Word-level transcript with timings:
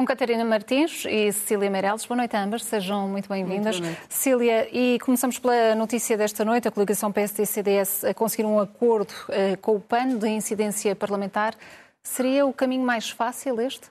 Com 0.00 0.06
Catarina 0.06 0.46
Martins 0.46 1.04
e 1.04 1.30
Cecília 1.30 1.68
Meirelles. 1.68 2.06
Boa 2.06 2.16
noite 2.16 2.34
a 2.34 2.42
ambas, 2.42 2.64
sejam 2.64 3.06
muito 3.06 3.28
bem-vindas. 3.28 3.78
Cecília, 4.08 4.66
e 4.74 4.98
começamos 5.00 5.38
pela 5.38 5.74
notícia 5.74 6.16
desta 6.16 6.42
noite. 6.42 6.66
A 6.66 6.70
coligação 6.70 7.12
PSD-CDS 7.12 8.04
conseguiu 8.14 8.48
um 8.48 8.58
acordo 8.58 9.10
uh, 9.28 9.58
com 9.60 9.76
o 9.76 9.80
PAN 9.80 10.16
de 10.16 10.26
incidência 10.26 10.96
parlamentar. 10.96 11.54
Seria 12.02 12.46
o 12.46 12.52
caminho 12.54 12.82
mais 12.82 13.10
fácil 13.10 13.60
este? 13.60 13.90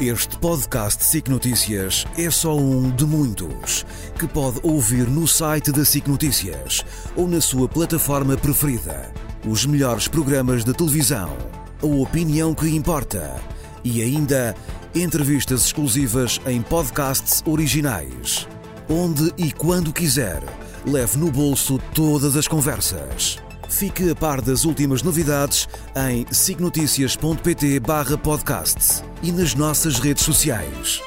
Este 0.00 0.38
podcast 0.38 1.04
SIC 1.04 1.28
Notícias 1.28 2.06
é 2.18 2.30
só 2.30 2.56
um 2.56 2.90
de 2.90 3.04
muitos 3.04 3.84
que 4.18 4.26
pode 4.26 4.60
ouvir 4.62 5.06
no 5.06 5.28
site 5.28 5.70
da 5.70 5.84
SIC 5.84 6.08
Notícias 6.08 6.86
ou 7.14 7.28
na 7.28 7.42
sua 7.42 7.68
plataforma 7.68 8.34
preferida. 8.34 9.12
Os 9.46 9.66
melhores 9.66 10.08
programas 10.08 10.64
de 10.64 10.72
televisão 10.72 11.61
a 11.82 11.86
opinião 11.86 12.54
que 12.54 12.68
importa 12.68 13.34
e 13.82 14.00
ainda 14.00 14.54
entrevistas 14.94 15.64
exclusivas 15.64 16.40
em 16.46 16.62
podcasts 16.62 17.42
originais. 17.44 18.46
Onde 18.88 19.32
e 19.36 19.50
quando 19.50 19.92
quiser, 19.92 20.40
leve 20.86 21.18
no 21.18 21.30
bolso 21.30 21.80
todas 21.92 22.36
as 22.36 22.46
conversas. 22.46 23.38
Fique 23.68 24.10
a 24.10 24.14
par 24.14 24.40
das 24.40 24.64
últimas 24.64 25.02
novidades 25.02 25.68
em 25.96 26.24
signoticias.pt 26.32 27.80
barra 27.80 28.16
podcast 28.16 29.02
e 29.22 29.32
nas 29.32 29.54
nossas 29.54 29.98
redes 29.98 30.22
sociais. 30.22 31.02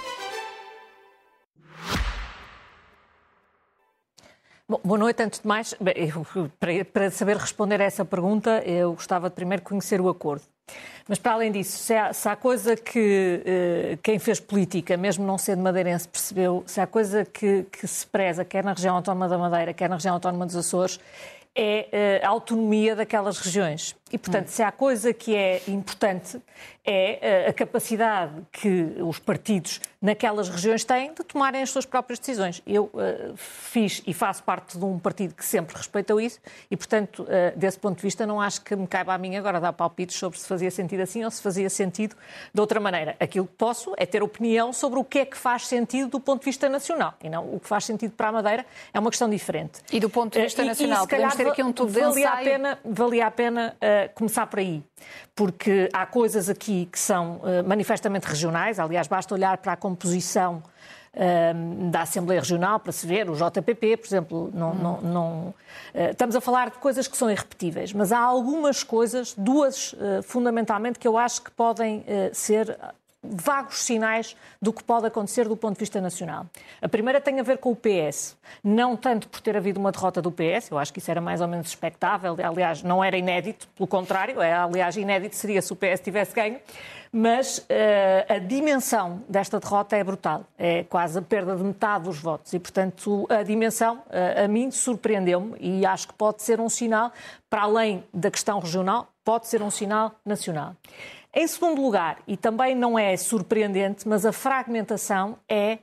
Bom, 4.68 4.82
boa 4.84 4.98
noite. 4.98 5.22
Antes 5.22 5.40
de 5.40 5.48
mais, 5.48 5.76
para 6.92 7.12
saber 7.12 7.38
responder 7.38 7.80
a 7.82 7.86
essa 7.86 8.04
pergunta, 8.04 8.64
eu 8.66 8.94
gostava 8.94 9.30
de 9.30 9.36
primeiro 9.36 9.64
conhecer 9.64 10.02
o 10.02 10.10
acordo. 10.10 10.55
Mas, 11.08 11.20
para 11.20 11.34
além 11.34 11.52
disso, 11.52 11.78
se 11.78 11.94
há, 11.94 12.12
se 12.12 12.28
há 12.28 12.36
coisa 12.36 12.76
que 12.76 13.42
eh, 13.46 13.98
quem 14.02 14.18
fez 14.18 14.40
política, 14.40 14.98
mesmo 14.98 15.24
não 15.24 15.38
sendo 15.38 15.62
madeirense, 15.62 16.08
percebeu, 16.08 16.64
se 16.66 16.82
há 16.82 16.88
coisa 16.88 17.24
que, 17.24 17.64
que 17.72 17.88
se 17.88 18.08
preza, 18.08 18.44
quer 18.44 18.64
na 18.64 18.74
região 18.74 18.96
autónoma 18.96 19.30
da 19.30 19.38
Madeira, 19.38 19.72
quer 19.72 19.88
na 19.88 19.96
região 19.96 20.16
autónoma 20.16 20.48
dos 20.48 20.56
Açores, 20.56 21.00
é 21.56 21.88
eh, 21.92 22.22
a 22.26 22.30
autonomia 22.30 22.96
daquelas 22.96 23.38
regiões. 23.38 23.96
E, 24.12 24.20
portanto, 24.20 24.50
se 24.50 24.62
há 24.62 24.72
coisa 24.72 25.12
que 25.12 25.36
é 25.36 25.64
importante, 25.68 26.40
é 26.86 27.46
eh, 27.46 27.50
a 27.50 27.54
capacidade 27.54 28.34
que 28.52 28.96
os 29.00 29.18
partidos 29.18 29.82
naquelas 30.00 30.48
regiões 30.48 30.84
têm 30.84 31.12
de 31.12 31.24
tomarem 31.24 31.64
as 31.64 31.72
suas 31.72 31.86
próprias 31.86 32.20
decisões. 32.20 32.62
Eu 32.68 32.92
uh, 32.94 33.36
fiz 33.36 34.04
e 34.06 34.14
faço 34.14 34.44
parte 34.44 34.78
de 34.78 34.86
um 34.86 35.00
partido 35.00 35.34
que 35.34 35.44
sempre 35.44 35.76
respeitou 35.76 36.22
isso 36.22 36.40
e, 36.70 36.78
portanto, 36.78 37.24
uh, 37.24 37.58
desse 37.58 37.80
ponto 37.80 37.98
de 37.98 38.04
vista, 38.04 38.24
não 38.28 38.40
acho 38.40 38.62
que 38.62 38.76
me 38.76 38.86
caiba 38.86 39.16
a 39.16 39.18
mim 39.18 39.36
agora 39.36 39.60
dar 39.60 39.74
palpites 39.74 40.16
sobre 40.16 40.38
se 40.38 40.48
fazia 40.48 40.70
sentido 40.70 41.02
assim 41.02 41.26
ou 41.26 41.32
se 41.32 41.42
fazia 41.42 41.68
sentido 41.72 42.16
de 42.54 42.62
outra 42.62 42.80
maneira. 42.80 43.16
Aquilo 43.20 43.48
que 43.48 43.56
posso 43.56 43.96
é 43.98 44.06
ter 44.06 44.22
opinião 44.22 44.72
sobre 44.72 45.00
o 45.00 45.04
que 45.04 45.20
é 45.20 45.26
que 45.26 45.36
faz 45.36 45.66
sentido 45.66 46.10
do 46.10 46.20
ponto 46.20 46.42
de 46.42 46.46
vista 46.46 46.70
nacional 46.70 47.16
e 47.24 47.28
não 47.28 47.56
o 47.56 47.60
que 47.60 47.68
faz 47.68 47.86
sentido 47.86 48.12
para 48.12 48.30
a 48.30 48.32
Madeira 48.32 48.66
é 48.94 49.00
uma 49.00 49.10
questão 49.10 49.28
diferente. 49.28 49.82
E 49.92 50.00
do 50.00 50.10
ponto 50.10 50.34
de 50.34 50.44
vista 50.44 50.62
uh, 50.62 50.66
nacional, 50.66 51.02
e, 51.02 51.06
e, 51.06 51.10
podemos 51.10 51.36
ter 51.36 51.48
aqui 51.48 51.64
um 51.64 51.74
tubo 51.74 51.92
valia 51.92 52.30
a 52.30 52.38
pena, 52.38 52.80
valia 52.86 53.26
a 53.26 53.32
pena 53.32 53.76
começar 54.14 54.48
por 54.48 54.60
aí, 54.60 54.84
porque 55.36 55.90
há 55.94 56.06
coisas 56.06 56.50
aqui 56.50 56.88
que 56.92 57.00
são 57.00 57.38
uh, 57.38 57.68
manifestamente 57.68 58.28
regionais, 58.28 58.80
aliás, 58.80 59.08
basta 59.08 59.34
olhar 59.34 59.58
para 59.58 59.74
a 59.74 59.76
composição 59.76 60.64
uh, 61.14 61.90
da 61.90 62.02
Assembleia 62.02 62.42
Regional 62.42 62.80
para 62.80 62.92
se 62.92 63.06
ver, 63.06 63.30
o 63.30 63.36
JPP, 63.36 63.98
por 63.98 64.08
exemplo, 64.08 64.52
não, 64.54 64.72
hum. 64.72 64.76
não, 64.76 65.02
não 65.02 65.54
estamos 66.12 66.36
a 66.36 66.42
falar 66.42 66.70
de 66.70 66.78
coisas 66.78 67.08
que 67.08 67.16
são 67.16 67.32
irrepetíveis, 67.32 67.94
mas 67.94 68.12
há 68.12 68.20
algumas 68.20 68.84
coisas, 68.84 69.34
duas 69.38 69.96
fundamentalmente, 70.24 71.00
que 71.00 71.08
eu 71.08 71.18
acho 71.18 71.42
que 71.42 71.52
podem 71.52 72.04
ser 72.34 72.78
vagos 73.32 73.84
sinais 73.84 74.36
do 74.62 74.74
que 74.74 74.84
pode 74.84 75.08
acontecer 75.08 75.48
do 75.48 75.56
ponto 75.56 75.74
de 75.76 75.80
vista 75.80 76.02
nacional. 76.02 76.46
A 76.82 76.90
primeira 76.90 77.22
tem 77.22 77.40
a 77.40 77.44
ver 77.44 77.58
com 77.58 77.72
o 77.72 77.76
PS. 77.76 78.38
Não 78.64 78.96
tanto 78.96 79.28
por 79.28 79.42
ter 79.42 79.56
havido 79.56 79.80
uma 79.80 79.92
derrota 79.92 80.22
do 80.22 80.32
PS, 80.32 80.72
eu 80.72 80.78
acho 80.78 80.92
que 80.92 81.00
isso 81.00 81.12
era 81.12 81.22
mais 81.22 81.42
ou 81.42 81.48
menos 81.48 81.68
expectável, 81.68 82.36
aliás, 82.44 82.84
não 82.84 83.04
era 83.04 83.18
inédito, 83.18 83.68
pelo 83.76 83.88
contrário, 83.88 84.42
é, 84.42 84.54
aliás, 84.54 84.96
inédito 84.96 85.36
seria 85.36 85.62
se 85.62 85.72
o 85.72 85.76
PS 85.76 86.00
tivesse 86.02 86.34
ganho, 86.34 86.60
mas 87.12 87.60
uh, 87.60 88.34
a 88.34 88.40
dimensão 88.40 89.24
desta 89.30 89.58
derrota 89.58 89.96
é 89.96 90.04
brutal. 90.04 90.44
É 90.58 90.84
quase 90.84 91.18
a 91.18 91.22
perda 91.22 91.56
de 91.56 91.64
metade 91.64 92.04
dos 92.04 92.20
votos 92.20 92.52
e, 92.52 92.60
portanto, 92.60 93.26
a 93.30 93.42
dimensão, 93.42 94.04
uh, 94.08 94.44
a 94.44 94.48
mim, 94.50 94.70
surpreendeu-me 94.70 95.56
e 95.60 95.86
acho 95.86 96.10
que 96.10 96.14
pode 96.14 96.44
ser 96.44 96.60
um 96.60 96.68
sinal, 96.68 97.14
para 97.50 97.62
além 97.62 98.04
da 98.14 98.30
questão 98.30 98.60
regional, 98.60 99.08
pode 99.26 99.48
ser 99.48 99.62
um 99.62 99.72
sinal 99.72 100.16
nacional. 100.24 100.76
Em 101.34 101.46
segundo 101.48 101.82
lugar, 101.82 102.20
e 102.26 102.38
também 102.38 102.74
não 102.74 102.98
é 102.98 103.18
surpreendente, 103.18 104.08
mas 104.08 104.26
a 104.26 104.32
fragmentação 104.32 105.38
é 105.50 105.80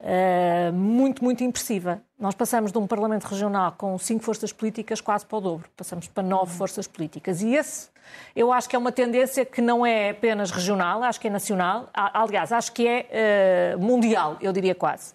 uh, 0.00 0.72
muito, 0.74 1.24
muito 1.24 1.42
impressiva. 1.42 2.02
Nós 2.18 2.34
passamos 2.34 2.70
de 2.70 2.76
um 2.76 2.86
Parlamento 2.86 3.24
Regional 3.24 3.72
com 3.78 3.96
cinco 3.96 4.22
forças 4.22 4.52
políticas 4.52 5.00
quase 5.00 5.24
para 5.24 5.38
o 5.38 5.40
dobro. 5.40 5.68
Passamos 5.74 6.08
para 6.08 6.22
nove 6.22 6.54
forças 6.54 6.86
políticas. 6.86 7.40
E 7.40 7.54
esse, 7.54 7.88
eu 8.36 8.52
acho 8.52 8.68
que 8.68 8.76
é 8.76 8.78
uma 8.78 8.92
tendência 8.92 9.46
que 9.46 9.62
não 9.62 9.86
é 9.86 10.10
apenas 10.10 10.50
regional, 10.50 11.02
acho 11.02 11.18
que 11.18 11.28
é 11.28 11.30
nacional. 11.30 11.88
Aliás, 11.94 12.52
acho 12.52 12.72
que 12.72 12.86
é 12.86 13.74
uh, 13.74 13.80
mundial, 13.80 14.36
eu 14.42 14.52
diria 14.52 14.74
quase. 14.74 15.14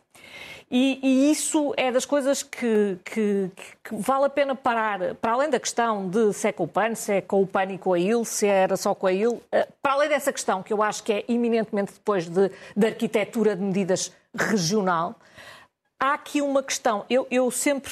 E, 0.69 0.99
e, 1.01 1.31
isso 1.31 1.73
é 1.77 1.89
das 1.91 2.05
coisas 2.05 2.43
que, 2.43 2.97
que, 3.05 3.49
que, 3.81 3.95
vale 3.95 4.25
a 4.25 4.29
pena 4.29 4.53
parar, 4.53 5.15
para 5.15 5.31
além 5.31 5.49
da 5.49 5.59
questão 5.59 6.09
de 6.09 6.33
se 6.33 6.49
é 6.49 6.51
com 6.51 6.65
o 6.65 6.67
PAN, 6.67 6.93
se 6.93 7.13
é 7.13 7.21
com 7.21 7.41
o 7.41 7.47
PAN 7.47 7.71
e 7.71 7.77
com 7.77 7.93
a 7.93 7.99
IL, 7.99 8.25
se 8.25 8.45
era 8.45 8.75
só 8.75 8.93
com 8.93 9.07
a 9.07 9.13
IL, 9.13 9.41
eh, 9.49 9.65
para 9.81 9.93
além 9.93 10.09
dessa 10.09 10.33
questão, 10.33 10.61
que 10.61 10.73
eu 10.73 10.83
acho 10.83 11.03
que 11.03 11.13
é 11.13 11.25
eminentemente 11.29 11.93
depois 11.93 12.27
de, 12.27 12.51
de 12.75 12.85
arquitetura 12.85 13.55
de 13.55 13.63
medidas 13.63 14.11
regional, 14.35 15.15
há 15.99 16.13
aqui 16.13 16.41
uma 16.41 16.61
questão. 16.61 17.05
Eu, 17.09 17.27
eu 17.29 17.49
sempre, 17.49 17.91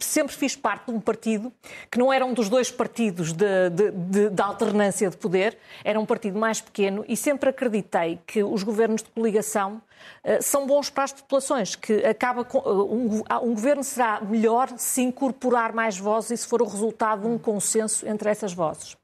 sempre 0.00 0.34
fiz 0.34 0.56
parte 0.56 0.86
de 0.86 0.92
um 0.92 1.00
partido 1.00 1.52
que 1.90 1.98
não 1.98 2.12
era 2.12 2.24
um 2.24 2.34
dos 2.34 2.48
dois 2.48 2.70
partidos 2.70 3.32
de, 3.32 3.70
de, 3.70 3.90
de, 3.90 4.30
de, 4.30 4.42
alternância 4.42 5.08
de 5.08 5.16
poder, 5.16 5.56
era 5.84 5.98
um 5.98 6.06
partido 6.06 6.38
mais 6.38 6.60
pequeno 6.60 7.04
e 7.08 7.16
sempre 7.16 7.50
acreditei 7.50 8.18
que 8.26 8.42
os 8.42 8.62
governos 8.62 9.02
de 9.02 9.10
coligação 9.10 9.80
eh, 10.24 10.40
são 10.40 10.66
bons 10.66 10.90
para 10.90 11.04
as 11.04 11.12
populações, 11.12 11.76
que 11.76 12.04
acaba 12.04 12.44
com, 12.44 12.58
eh, 12.58 12.62
um, 12.70 13.48
um, 13.48 13.54
governo 13.54 13.84
será 13.84 14.20
melhor 14.20 14.68
se 14.76 15.02
incorporar 15.02 15.72
mais 15.72 15.98
vozes 15.98 16.30
e 16.32 16.36
se 16.36 16.46
for 16.46 16.62
o 16.62 16.66
resultado 16.66 17.22
de 17.22 17.28
um 17.28 17.38
consenso 17.38 18.06
entre 18.06 18.28
essas 18.30 18.52
vozes. 18.52 18.96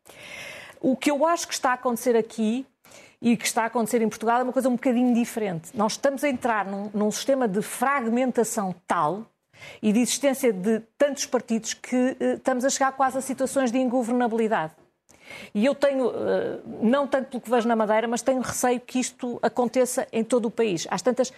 O 0.80 0.96
que 0.96 1.10
eu 1.10 1.24
acho 1.24 1.48
que 1.48 1.54
está 1.54 1.70
a 1.70 1.74
acontecer 1.74 2.16
aqui 2.16 2.66
e 3.24 3.38
que 3.38 3.46
está 3.46 3.62
a 3.62 3.66
acontecer 3.66 4.02
em 4.02 4.08
Portugal 4.08 4.40
é 4.40 4.42
uma 4.42 4.52
coisa 4.52 4.68
um 4.68 4.72
bocadinho 4.72 5.14
diferente. 5.14 5.70
Nós 5.74 5.92
estamos 5.92 6.22
a 6.22 6.28
entrar 6.28 6.66
num, 6.66 6.90
num 6.92 7.10
sistema 7.10 7.48
de 7.48 7.62
fragmentação 7.62 8.74
tal 8.86 9.24
e 9.80 9.94
de 9.94 10.00
existência 10.00 10.52
de 10.52 10.80
tantos 10.98 11.24
partidos 11.24 11.72
que 11.72 11.96
uh, 11.96 12.34
estamos 12.34 12.66
a 12.66 12.68
chegar 12.68 12.92
quase 12.92 13.16
a 13.16 13.22
situações 13.22 13.72
de 13.72 13.78
ingovernabilidade. 13.78 14.74
E 15.54 15.64
eu 15.64 15.74
tenho, 15.74 16.10
eh, 16.10 16.60
não 16.82 17.06
tanto 17.06 17.30
pelo 17.30 17.40
que 17.40 17.48
vejo 17.48 17.66
na 17.66 17.74
Madeira, 17.74 18.06
mas 18.06 18.20
tenho 18.20 18.42
receio 18.42 18.78
que 18.78 19.00
isto 19.00 19.38
aconteça 19.40 20.06
em 20.12 20.22
todo 20.22 20.46
o 20.46 20.50
país. 20.50 20.86
Às 20.90 21.00
tantas, 21.00 21.32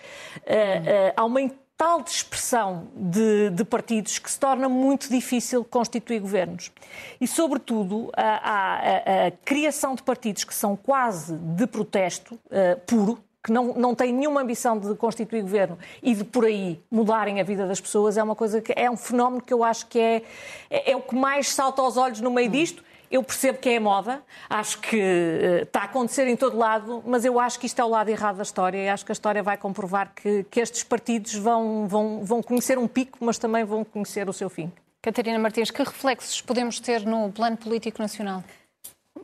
eh, 0.45 1.15
há 1.17 1.25
uma 1.25 1.41
tal 1.77 2.03
dispersão 2.03 2.89
de, 2.95 3.51
de, 3.51 3.65
partidos 3.65 4.19
que 4.19 4.31
se 4.31 4.41
torna 4.41 4.69
muito 4.69 5.11
difícil 5.11 5.63
constituir 5.63 6.21
governos. 6.21 6.73
E, 7.21 7.27
sobretudo, 7.27 8.11
a, 8.17 8.23
a, 8.23 9.27
a 9.27 9.31
criação 9.45 9.95
de 9.95 10.03
partidos 10.03 10.45
que 10.45 10.55
são 10.55 10.75
quase 10.75 11.37
de 11.37 11.67
protesto 11.67 12.35
uh, 12.35 12.81
puro, 12.87 13.19
que 13.47 13.53
não, 13.53 13.75
não 13.75 13.95
têm 13.95 14.13
nenhuma 14.13 14.41
ambição 14.41 14.77
de 14.77 14.95
constituir 14.97 15.43
governo 15.43 15.79
e 16.03 16.15
de 16.15 16.25
por 16.25 16.45
aí 16.45 16.83
mudarem 16.91 17.41
a 17.41 17.45
vida 17.45 17.67
das 17.67 17.81
pessoas, 17.81 18.17
é 18.17 18.23
uma 18.23 18.35
coisa 18.35 18.61
que 18.61 18.73
é 18.75 18.91
um 18.91 18.97
fenómeno 18.97 19.41
que 19.41 19.55
eu 19.55 19.63
acho 19.63 19.87
que 19.87 20.01
é, 20.01 20.23
é, 20.69 20.93
é 20.93 20.97
o 20.97 21.01
que 21.01 21.15
mais 21.15 21.51
salta 21.51 21.81
aos 21.81 21.97
olhos 21.97 22.21
no 22.21 22.31
meio 22.31 22.51
disto 22.51 22.83
eu 23.11 23.23
percebo 23.23 23.59
que 23.59 23.69
é 23.69 23.81
moda, 23.81 24.23
acho 24.49 24.81
que 24.81 24.97
uh, 24.97 25.63
está 25.63 25.81
a 25.81 25.85
acontecer 25.85 26.27
em 26.27 26.37
todo 26.37 26.57
lado, 26.57 27.03
mas 27.07 27.25
eu 27.25 27.39
acho 27.39 27.59
que 27.59 27.67
isto 27.67 27.81
é 27.81 27.85
o 27.85 27.89
lado 27.89 28.09
errado 28.09 28.37
da 28.37 28.43
história 28.43 28.79
e 28.79 28.89
acho 28.89 29.05
que 29.05 29.13
a 29.13 29.15
história 29.15 29.43
vai 29.43 29.57
comprovar 29.57 30.13
que, 30.15 30.45
que 30.45 30.61
estes 30.61 30.83
partidos 30.83 31.35
vão, 31.35 31.87
vão, 31.87 32.25
vão 32.25 32.43
conhecer 32.43 32.79
um 32.79 32.89
pico, 32.89 33.19
mas 33.21 33.39
também 33.39 33.65
vão 33.65 33.85
conhecer 33.85 34.29
o 34.29 34.33
seu 34.33 34.49
fim. 34.51 34.73
Catarina 35.03 35.39
Martins, 35.39 35.71
que 35.71 35.83
reflexos 35.83 36.41
podemos 36.41 36.81
ter 36.81 37.07
no 37.07 37.31
plano 37.31 37.57
político 37.57 38.03
nacional? 38.03 38.43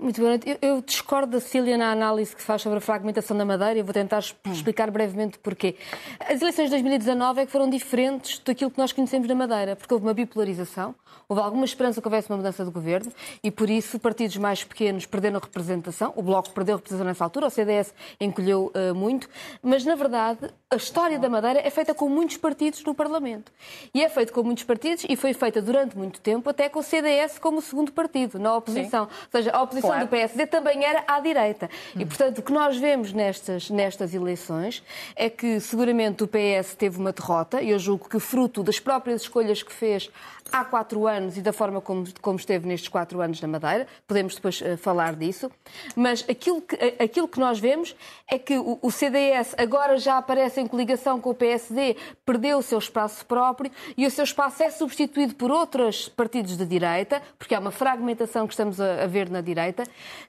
Muito 0.02 0.20
boa 0.20 0.30
noite. 0.30 0.50
Eu, 0.50 0.58
eu, 0.60 0.82
discordo 0.82 1.30
da 1.30 1.40
Cília 1.40 1.78
na 1.78 1.92
análise 1.92 2.34
que 2.34 2.42
faz 2.42 2.60
sobre 2.60 2.78
a 2.78 2.80
fragmentação 2.80 3.36
da 3.36 3.44
Madeira 3.44 3.78
e 3.78 3.82
vou 3.82 3.94
tentar 3.94 4.18
explicar 4.18 4.90
brevemente 4.90 5.38
porquê. 5.38 5.76
As 6.18 6.42
eleições 6.42 6.64
de 6.64 6.70
2019 6.70 7.42
é 7.42 7.46
que 7.46 7.52
foram 7.52 7.70
diferentes 7.70 8.40
daquilo 8.40 8.68
que 8.68 8.78
nós 8.78 8.92
conhecemos 8.92 9.28
da 9.28 9.34
Madeira, 9.36 9.76
porque 9.76 9.94
houve 9.94 10.04
uma 10.04 10.12
bipolarização, 10.12 10.92
houve 11.28 11.40
alguma 11.40 11.64
esperança 11.64 12.00
que 12.00 12.08
houvesse 12.08 12.28
uma 12.28 12.36
mudança 12.36 12.64
de 12.64 12.70
governo 12.72 13.12
e 13.44 13.50
por 13.52 13.70
isso 13.70 13.96
partidos 14.00 14.36
mais 14.38 14.64
pequenos 14.64 15.06
perderam 15.06 15.38
representação. 15.38 16.12
O 16.16 16.22
Bloco 16.22 16.50
perdeu 16.50 16.78
representação 16.78 17.06
nessa 17.06 17.22
altura, 17.22 17.46
o 17.46 17.50
CDS 17.50 17.94
encolheu 18.20 18.72
uh, 18.74 18.92
muito, 18.96 19.28
mas 19.62 19.84
na 19.84 19.94
verdade 19.94 20.50
a 20.68 20.74
história 20.74 21.16
da 21.16 21.28
Madeira 21.28 21.60
é 21.60 21.70
feita 21.70 21.94
com 21.94 22.08
muitos 22.08 22.38
partidos 22.38 22.82
no 22.82 22.92
Parlamento. 22.92 23.52
E 23.94 24.02
é 24.02 24.08
feita 24.08 24.32
com 24.32 24.42
muitos 24.42 24.64
partidos 24.64 25.04
e 25.08 25.14
foi 25.14 25.32
feita 25.32 25.62
durante 25.62 25.96
muito 25.96 26.20
tempo 26.20 26.50
até 26.50 26.68
com 26.68 26.80
o 26.80 26.82
CDS 26.82 27.38
como 27.38 27.62
segundo 27.62 27.92
partido, 27.92 28.40
na 28.40 28.56
oposição. 28.56 29.04
Sim. 29.04 29.10
Ou 29.10 29.30
seja, 29.30 29.50
a 29.52 29.62
oposição 29.62 29.91
claro. 29.94 30.06
do 30.06 30.10
PSD 30.10 30.46
também 30.46 30.84
era 30.84 31.04
à 31.06 31.20
direita. 31.20 31.68
Hum. 31.96 32.00
E, 32.00 32.06
portanto, 32.06 32.38
o 32.38 32.42
que 32.42 32.52
nós 32.52 32.76
vemos 32.76 33.12
nestas, 33.12 33.70
nestas 33.70 34.14
eleições 34.14 34.82
é 35.16 35.28
que 35.28 35.60
seguramente 35.60 36.22
o 36.24 36.28
PS 36.28 36.74
teve 36.74 36.98
uma 36.98 37.12
derrota, 37.12 37.60
e 37.62 37.70
eu 37.70 37.78
julgo 37.78 38.08
que 38.08 38.18
fruto 38.18 38.62
das 38.62 38.78
próprias 38.78 39.22
escolhas 39.22 39.62
que 39.62 39.72
fez 39.72 40.10
há 40.52 40.64
quatro 40.64 41.06
anos 41.06 41.36
e 41.36 41.40
da 41.40 41.52
forma 41.52 41.80
como, 41.80 42.04
como 42.20 42.36
esteve 42.36 42.68
nestes 42.68 42.88
quatro 42.88 43.20
anos 43.20 43.40
na 43.40 43.48
Madeira, 43.48 43.86
podemos 44.06 44.34
depois 44.34 44.60
uh, 44.60 44.76
falar 44.76 45.16
disso, 45.16 45.50
mas 45.96 46.24
aquilo 46.28 46.60
que, 46.60 46.74
uh, 46.74 47.02
aquilo 47.02 47.26
que 47.26 47.40
nós 47.40 47.58
vemos 47.58 47.96
é 48.28 48.38
que 48.38 48.58
o, 48.58 48.78
o, 48.82 48.90
CDS 48.90 49.54
agora 49.56 49.96
já 49.96 50.18
aparece 50.18 50.60
em 50.60 50.66
coligação 50.66 51.20
com 51.20 51.30
o 51.30 51.34
PSD, 51.34 51.96
perdeu 52.24 52.58
o 52.58 52.62
seu 52.62 52.78
espaço 52.78 53.24
próprio 53.24 53.70
e 53.96 54.06
o 54.06 54.10
seu 54.10 54.24
espaço 54.24 54.62
é 54.62 54.70
substituído 54.70 55.34
por 55.34 55.50
outros 55.50 56.08
partidos 56.08 56.56
de 56.56 56.66
direita, 56.66 57.22
porque 57.38 57.54
há 57.54 57.58
uma 57.58 57.70
fragmentação 57.70 58.46
que 58.46 58.52
estamos 58.52 58.80
a, 58.80 59.04
a 59.04 59.06
ver 59.06 59.30
na 59.30 59.40
direita, 59.40 59.81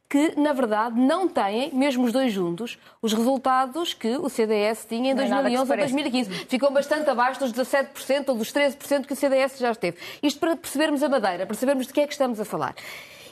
que 0.09 0.39
na 0.39 0.53
verdade 0.53 0.99
não 0.99 1.27
têm, 1.27 1.73
mesmo 1.73 2.05
os 2.05 2.11
dois 2.11 2.31
juntos, 2.31 2.77
os 3.01 3.13
resultados 3.13 3.93
que 3.93 4.15
o 4.17 4.29
CDS 4.29 4.85
tinha 4.85 5.11
em 5.11 5.15
2011 5.15 5.71
ou 5.71 5.77
2015. 5.77 6.29
Ficam 6.47 6.71
bastante 6.71 7.09
abaixo 7.09 7.39
dos 7.39 7.51
17% 7.51 8.29
ou 8.29 8.35
dos 8.35 8.51
13% 8.51 9.05
que 9.05 9.13
o 9.13 9.15
CDS 9.15 9.57
já 9.57 9.71
esteve. 9.71 9.97
Isto 10.21 10.39
para 10.39 10.55
percebermos 10.55 11.01
a 11.01 11.09
Madeira, 11.09 11.37
para 11.37 11.47
percebermos 11.47 11.87
de 11.87 11.93
que 11.93 12.01
é 12.01 12.07
que 12.07 12.13
estamos 12.13 12.39
a 12.39 12.45
falar. 12.45 12.75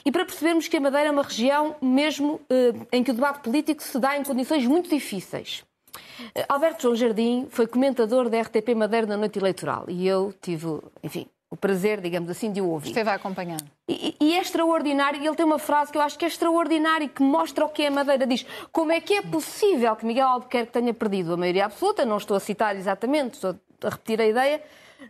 E 0.04 0.10
para 0.10 0.24
percebermos 0.24 0.66
que 0.66 0.76
a 0.76 0.80
Madeira 0.80 1.08
é 1.08 1.10
uma 1.12 1.22
região 1.22 1.76
mesmo 1.80 2.40
eh, 2.50 2.74
em 2.92 3.04
que 3.04 3.12
o 3.12 3.14
debate 3.14 3.40
político 3.40 3.82
se 3.82 3.98
dá 3.98 4.16
em 4.16 4.24
condições 4.24 4.66
muito 4.66 4.90
difíceis. 4.90 5.62
Eh, 6.34 6.44
Alberto 6.48 6.82
João 6.82 6.96
Jardim 6.96 7.46
foi 7.50 7.66
comentador 7.66 8.28
da 8.28 8.40
RTP 8.40 8.74
Madeira 8.74 9.06
na 9.06 9.16
noite 9.16 9.38
eleitoral 9.38 9.84
e 9.88 10.06
eu 10.06 10.34
tive, 10.40 10.80
enfim, 11.02 11.26
o 11.52 11.56
prazer, 11.56 12.00
digamos 12.00 12.30
assim, 12.30 12.50
de 12.50 12.62
o 12.62 12.70
ouvir. 12.70 12.88
Esteve 12.88 13.10
a 13.10 13.14
acompanhar. 13.14 13.60
E, 13.86 14.16
e, 14.18 14.38
é 14.38 14.40
extraordinário, 14.40 15.20
e 15.20 15.26
ele 15.26 15.36
tem 15.36 15.44
uma 15.44 15.58
frase 15.58 15.92
que 15.92 15.98
eu 15.98 16.00
acho 16.00 16.18
que 16.18 16.24
é 16.24 16.28
extraordinária 16.28 17.04
e 17.04 17.08
que 17.08 17.22
mostra 17.22 17.62
o 17.66 17.68
que 17.68 17.82
é 17.82 17.88
a 17.88 17.90
Madeira. 17.90 18.26
Diz, 18.26 18.46
como 18.72 18.90
é 18.90 18.98
que 19.02 19.12
é 19.12 19.20
possível 19.20 19.94
que 19.94 20.06
Miguel 20.06 20.28
Albuquerque 20.28 20.72
tenha 20.72 20.94
perdido 20.94 21.34
a 21.34 21.36
maioria 21.36 21.66
absoluta, 21.66 22.06
não 22.06 22.16
estou 22.16 22.38
a 22.38 22.40
citar 22.40 22.74
exatamente, 22.74 23.34
estou 23.34 23.54
a 23.84 23.88
repetir 23.90 24.18
a 24.22 24.26
ideia, 24.26 24.62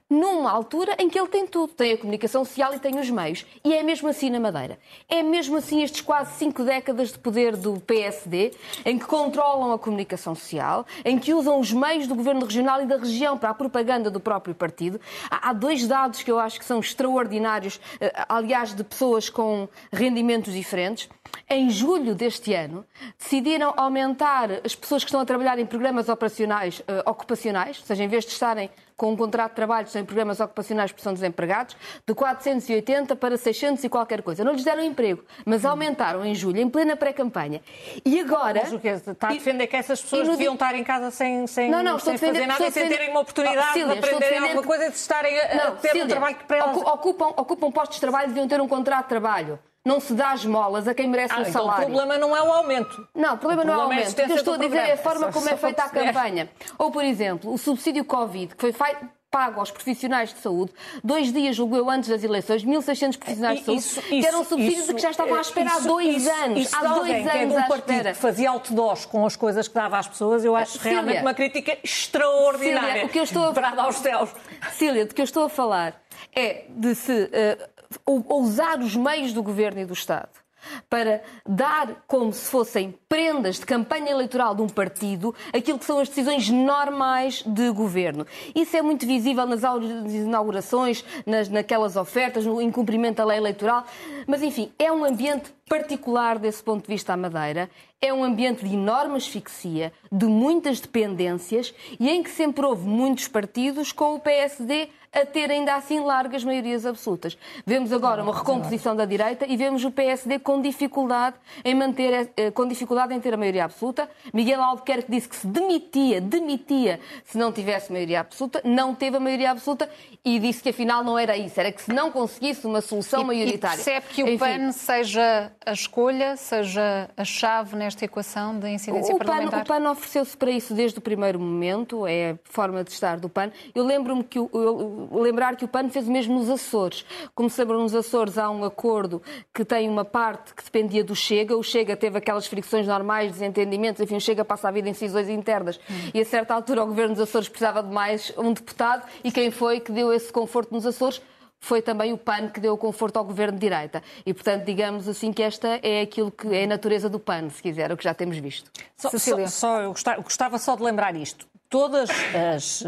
numa 0.09 0.51
altura 0.51 0.97
em 0.99 1.09
que 1.09 1.19
ele 1.19 1.29
tem 1.29 1.47
tudo. 1.47 1.73
Tem 1.73 1.93
a 1.93 1.99
comunicação 1.99 2.45
social 2.45 2.75
e 2.75 2.79
tem 2.79 2.99
os 2.99 3.11
meios. 3.11 3.47
E 3.65 3.73
é 3.73 3.83
mesmo 3.83 4.09
assim 4.09 4.31
na 4.31 4.41
Madeira. 4.41 4.79
É 5.09 5.23
mesmo 5.23 5.57
assim 5.57 5.83
estes 5.83 6.01
quase 6.01 6.37
cinco 6.37 6.63
décadas 6.65 7.13
de 7.13 7.19
poder 7.19 7.57
do 7.57 7.81
PSD, 7.81 8.53
em 8.85 8.99
que 8.99 9.05
controlam 9.05 9.73
a 9.73 9.79
comunicação 9.79 10.35
social, 10.35 10.87
em 11.05 11.19
que 11.19 11.33
usam 11.35 11.59
os 11.59 11.73
meios 11.73 12.07
do 12.07 12.15
governo 12.15 12.45
regional 12.45 12.83
e 12.83 12.87
da 12.87 12.97
região 12.97 13.39
para 13.39 13.51
a 13.51 13.55
propaganda 13.55 14.11
do 14.11 14.21
próprio 14.21 14.55
partido. 14.55 15.01
Há 15.31 15.53
dois 15.53 15.87
dados 15.87 16.23
que 16.23 16.31
eu 16.31 16.39
acho 16.39 16.59
que 16.59 16.65
são 16.65 16.81
extraordinários, 16.81 17.81
eh, 18.01 18.25
aliás, 18.29 18.75
de 18.75 18.85
pessoas 18.85 19.29
com 19.29 19.69
rendimentos 19.93 20.53
diferentes. 20.53 21.09
Em 21.49 21.71
julho 21.71 22.15
deste 22.15 22.55
ano, 22.55 22.85
decidiram 23.19 23.73
aumentar 23.77 24.51
as 24.65 24.75
pessoas 24.75 25.03
que 25.03 25.09
estão 25.09 25.21
a 25.21 25.25
trabalhar 25.25 25.59
em 25.59 25.67
programas 25.67 26.09
operacionais, 26.09 26.81
uh, 26.81 27.11
ocupacionais, 27.11 27.79
ou 27.79 27.87
seja, 27.87 28.05
em 28.05 28.09
vez 28.09 28.25
de 28.25 28.33
estarem 28.33 28.71
com 28.97 29.13
um 29.13 29.17
contrato 29.17 29.51
de 29.51 29.57
trabalho 29.57 29.89
sem 29.89 30.05
programas 30.05 30.41
ocupacionais 30.41 30.91
porque 30.93 31.03
são 31.03 31.13
desempregados, 31.13 31.77
de 32.07 32.15
480 32.15 33.17
para 33.17 33.37
600 33.37 33.83
e 33.85 33.89
qualquer 33.89 34.23
coisa. 34.23 34.45
Não 34.45 34.53
lhes 34.53 34.65
deram 34.65 34.83
emprego, 34.83 35.25
mas 35.45 35.65
aumentaram 35.65 36.25
em 36.25 36.35
julho, 36.35 36.61
em 36.61 36.69
plena 36.69 36.97
pré-campanha. 36.97 37.61
E 38.05 38.21
agora... 38.21 38.61
Mas 38.63 38.73
o 38.73 38.79
que 38.79 38.93
Está 38.93 39.29
a 39.29 39.33
defender 39.33 39.67
que 39.67 39.77
essas 39.77 40.01
pessoas 40.01 40.29
deviam 40.29 40.55
estar 40.55 40.75
em 40.75 40.85
casa 40.85 41.11
sem, 41.11 41.47
sem, 41.47 41.71
não, 41.71 41.83
não, 41.83 41.99
sem 41.99 42.17
fazer 42.19 42.47
nada 42.47 42.67
e 42.67 42.71
sem 42.71 42.89
terem 42.89 43.11
uma 43.11 43.21
oportunidade 43.21 43.69
oh, 43.71 43.73
Cília, 43.73 43.93
de 43.93 43.99
aprenderem 43.99 44.39
alguma 44.39 44.63
coisa 44.63 44.87
e 44.87 44.91
de 44.91 44.97
estarem 44.97 45.39
a, 45.39 45.55
não, 45.55 45.73
a 45.73 45.77
ter 45.77 45.89
Cília, 45.89 46.05
um 46.05 46.09
trabalho 46.09 46.37
que 46.37 46.45
para 46.45 46.57
elas... 46.59 46.77
Ocupam, 46.77 47.29
ocupam 47.37 47.71
postos 47.71 47.97
de 47.97 48.01
trabalho 48.01 48.27
e 48.27 48.29
deviam 48.29 48.49
ter 48.49 48.61
um 48.61 48.69
contrato 48.69 49.05
de 49.05 49.09
trabalho 49.09 49.59
não 49.85 49.99
se 49.99 50.15
dá 50.15 50.35
esmolas 50.35 50.87
a 50.87 50.95
quem 50.95 51.09
merece 51.09 51.35
ah, 51.35 51.39
um 51.39 51.41
então 51.41 51.53
salário. 51.53 51.83
o 51.83 51.87
problema 51.87 52.19
não 52.19 52.37
é 52.37 52.43
o 52.43 52.53
aumento. 52.53 53.09
Não, 53.15 53.35
o 53.35 53.39
problema 53.39 53.63
o 53.63 53.67
não 53.67 53.75
é 53.75 53.77
o 53.77 53.81
aumento. 53.83 54.21
É 54.21 54.23
o 54.23 54.27
que 54.27 54.33
eu 54.33 54.37
estou 54.37 54.55
a 54.55 54.57
dizer 54.57 54.79
é 54.79 54.93
a 54.93 54.97
forma 54.97 55.33
como 55.33 55.49
é 55.49 55.57
feita 55.57 55.83
a 55.83 55.89
campanha. 55.89 56.49
Ou, 56.79 56.91
por 56.91 57.05
exemplo, 57.05 57.53
o 57.53 57.59
subsídio 57.59 58.05
Covid, 58.05 58.55
que 58.55 58.61
foi 58.61 58.73
feito 58.73 59.09
pago 59.33 59.61
aos 59.61 59.71
profissionais 59.71 60.33
de 60.35 60.41
saúde, 60.41 60.73
dois 61.03 61.33
dias, 61.33 61.57
julgo 61.57 61.75
eu, 61.75 61.89
antes 61.89 62.11
das 62.11 62.23
eleições, 62.23 62.63
1.600 62.65 63.17
profissionais 63.17 63.61
de 63.61 63.65
saúde, 63.65 63.81
isso, 63.81 64.03
que 64.03 64.27
eram 64.27 64.45
subsídios 64.45 64.79
isso, 64.81 64.89
de 64.89 64.95
que 64.95 65.01
já 65.01 65.11
estavam 65.11 65.35
à 65.35 65.41
espera 65.41 65.71
isso, 65.71 65.79
há 65.79 65.81
dois 65.81 66.29
anos. 66.29 66.75
há 66.75 66.81
dois 66.83 67.27
anos 67.27 67.55
é 67.55 67.59
um 67.59 67.69
partido 67.69 68.05
que 68.05 68.15
fazia 68.15 68.51
outdoors 68.51 69.07
com 69.07 69.25
as 69.25 69.35
coisas 69.35 69.67
que 69.67 69.75
dava 69.75 69.99
às 69.99 70.07
pessoas, 70.07 70.45
eu 70.45 70.55
acho 70.55 70.79
Cília, 70.79 70.91
realmente 70.93 71.23
uma 71.23 71.33
crítica 71.33 71.79
extraordinária 71.83 72.93
Cília, 72.93 73.07
o 73.07 73.09
que 73.09 73.19
eu 73.19 73.25
estou 73.25 73.45
a... 73.45 73.83
aos 73.83 73.97
céus. 73.97 74.31
Cília, 74.73 75.07
do 75.07 75.15
que 75.15 75.23
eu 75.23 75.25
estou 75.25 75.45
a 75.45 75.49
falar 75.49 76.03
é 76.35 76.67
de 76.69 76.95
se 76.95 77.13
uh, 77.13 77.72
usar 78.07 78.79
os 78.81 78.97
meios 78.97 79.33
do 79.33 79.43
governo 79.43 79.81
e 79.81 79.85
do 79.85 79.93
Estado 79.93 80.43
para 80.89 81.23
dar 81.47 82.05
como 82.07 82.33
se 82.33 82.51
fossem 82.51 82.95
prendas 83.09 83.59
de 83.59 83.67
campanha 83.67 84.11
eleitoral 84.11 84.55
de 84.55 84.63
um 84.63 84.69
partido 84.69 85.35
aquilo 85.53 85.79
que 85.79 85.85
são 85.85 85.99
as 85.99 86.09
decisões 86.09 86.49
normais 86.49 87.43
de 87.47 87.71
governo. 87.71 88.27
Isso 88.55 88.77
é 88.77 88.83
muito 88.83 89.07
visível 89.07 89.47
nas 89.47 89.63
inaugurações, 89.63 91.05
nas, 91.27 91.49
naquelas 91.49 91.97
ofertas, 91.97 92.47
no 92.47 92.61
incumprimento 92.61 93.17
da 93.17 93.25
lei 93.25 93.39
eleitoral. 93.39 93.85
Mas, 94.27 94.43
enfim, 94.43 94.73
é 94.79 94.91
um 94.93 95.05
ambiente 95.05 95.53
particular 95.69 96.39
desse 96.39 96.63
ponto 96.63 96.83
de 96.83 96.89
vista 96.89 97.13
à 97.13 97.17
Madeira. 97.17 97.71
É 98.01 98.13
um 98.13 98.25
ambiente 98.25 98.65
de 98.65 98.75
enorme 98.75 99.17
asfixia, 99.17 99.93
de 100.11 100.27
muitas 100.27 100.81
dependências 100.81 101.73
e 101.99 102.11
em 102.11 102.23
que 102.23 102.31
sempre 102.31 102.65
houve 102.65 102.87
muitos 102.87 103.29
partidos 103.29 103.93
com 103.93 104.15
o 104.15 104.21
PSD 104.21 104.89
a 105.13 105.27
ter 105.27 105.51
ainda 105.51 105.75
assim 105.75 106.01
largas 106.01 106.43
maiorias 106.43 106.87
absolutas. 106.87 107.37
Vemos 107.67 107.93
agora 107.93 108.23
uma 108.23 108.35
recomposição 108.35 108.97
da 108.97 109.05
direita 109.05 109.47
e 109.47 109.57
vemos 109.57 109.85
o 109.85 109.91
PSD 109.91 110.39
com 110.39 110.61
dificuldade 110.61 111.37
em 111.65 111.75
manter, 111.75 112.31
eh, 112.37 112.51
com 112.51 112.67
dificuldade 112.67 113.13
em 113.13 113.21
ter 113.21 113.35
a 113.35 113.37
maioria 113.37 113.65
absoluta. 113.65 114.09
Miguel 114.33 114.63
Albuquerque 114.63 115.11
disse 115.11 115.29
que 115.29 115.37
se 115.37 115.47
demitia, 115.47 116.21
demitia 116.21 116.99
se 117.25 117.37
não 117.37 117.53
tivesse 117.53 117.93
maioria 117.93 118.21
absoluta, 118.21 118.63
não 118.65 118.95
teve 118.95 119.19
a 119.19 119.21
maioria 119.21 119.51
absoluta 119.51 119.89
e 120.25 120.39
disse 120.39 120.63
que 120.63 120.71
afinal 120.71 121.05
não 121.05 121.19
era 121.19 121.37
isso, 121.37 121.61
era 121.61 121.71
que 121.71 121.83
se 121.83 121.93
não 121.93 122.11
conseguisse 122.11 122.67
uma 122.67 122.81
solução 122.81 123.21
e, 123.23 123.25
maioritária. 123.25 123.81
E 123.81 123.85
percebe 123.85 124.07
que 124.09 124.23
o 124.23 124.29
Enfim, 124.29 124.39
PAN 124.39 124.73
seja 124.73 125.53
a 125.65 125.73
escolha, 125.73 126.37
seja 126.37 127.11
a 127.17 127.25
chave 127.25 127.77
nesta 127.77 128.05
equação 128.05 128.59
de 128.59 128.71
incidência 128.71 129.15
o 129.15 129.19
parlamentar? 129.19 129.65
PAN, 129.67 129.77
o 129.77 129.83
PAN 129.83 129.91
ofereceu-se 129.91 130.37
para 130.37 130.51
isso 130.51 130.73
desde 130.73 130.99
o 130.99 131.03
primeiro 131.03 131.39
momento, 131.39 132.07
é 132.07 132.31
a 132.31 132.39
forma 132.45 132.83
de 132.83 132.91
estar 132.91 133.19
do 133.19 133.29
PAN. 133.29 133.51
Eu 133.75 133.85
lembro-me 133.85 134.25
que 134.25 134.39
o, 134.39 135.02
lembrar 135.11 135.57
que 135.57 135.65
o 135.65 135.69
PAN 135.69 135.89
fez 135.89 136.07
o 136.07 136.13
mesmo 136.13 136.39
nos 136.39 136.49
Açores. 136.49 137.05
Como 137.35 137.49
se 137.49 137.61
lembram, 137.61 137.81
nos 137.81 137.95
Açores 137.95 138.39
há 138.39 138.51
um 138.51 138.65
acordo 138.65 139.23
que 139.53 139.65
tem 139.65 139.89
uma 139.89 140.05
parte 140.05 140.55
que 140.55 140.63
dependia 140.63 141.03
do 141.03 141.15
Chega. 141.15 141.57
O 141.57 141.63
Chega 141.63 141.97
teve 141.97 142.19
aquelas 142.19 142.47
fricções 142.47 142.87
normais, 142.87 143.33
desentendimentos, 143.33 144.01
enfim, 144.01 144.17
o 144.17 144.21
Chega 144.21 144.45
passa 144.45 144.69
a 144.69 144.71
vida 144.71 144.89
em 144.89 144.95
cisões 144.95 145.29
internas. 145.29 145.79
Hum. 145.91 146.11
E 146.15 146.21
a 146.21 146.25
certa 146.25 146.55
altura 146.55 146.83
o 146.83 146.87
governo 146.87 147.15
dos 147.15 147.23
Açores 147.23 147.49
precisava 147.49 147.83
de 147.83 147.93
mais 147.93 148.33
um 148.37 148.53
deputado 148.53 149.07
e 149.25 149.31
quem 149.31 149.51
foi 149.51 149.81
que 149.81 149.93
deu 149.93 150.13
esse 150.13 150.33
conforto 150.33 150.73
nos 150.73 150.87
Açores? 150.87 151.21
foi 151.63 151.81
também 151.81 152.13
o 152.13 152.19
PAN 152.19 152.49
que 152.49 152.59
deu 152.59 152.75
o 152.75 152.77
conforto 152.77 153.19
ao 153.19 153.25
governo 153.25 153.57
de 153.57 153.61
direita. 153.61 154.03
E, 154.27 154.35
portanto, 154.35 154.65
digamos 154.65 155.09
assim 155.09 155.33
que 155.33 155.41
esta 155.41 155.79
é 155.81 156.03
aquilo 156.03 156.31
que 156.31 156.49
é 156.49 156.65
a 156.65 156.67
natureza 156.67 157.09
do 157.09 157.21
PAN, 157.21 157.49
se 157.51 157.63
quiser, 157.63 157.93
o 157.93 157.97
que 157.97 158.03
já 158.03 158.13
temos 158.13 158.37
visto. 158.39 158.69
Só, 158.97 159.11
só, 159.11 159.47
só 159.47 159.81
eu 159.81 159.91
gostava, 159.91 160.21
gostava, 160.21 160.59
só 160.59 160.75
de 160.75 160.83
lembrar 160.83 161.15
isto. 161.15 161.47
Todas 161.71 162.11
as 162.35 162.85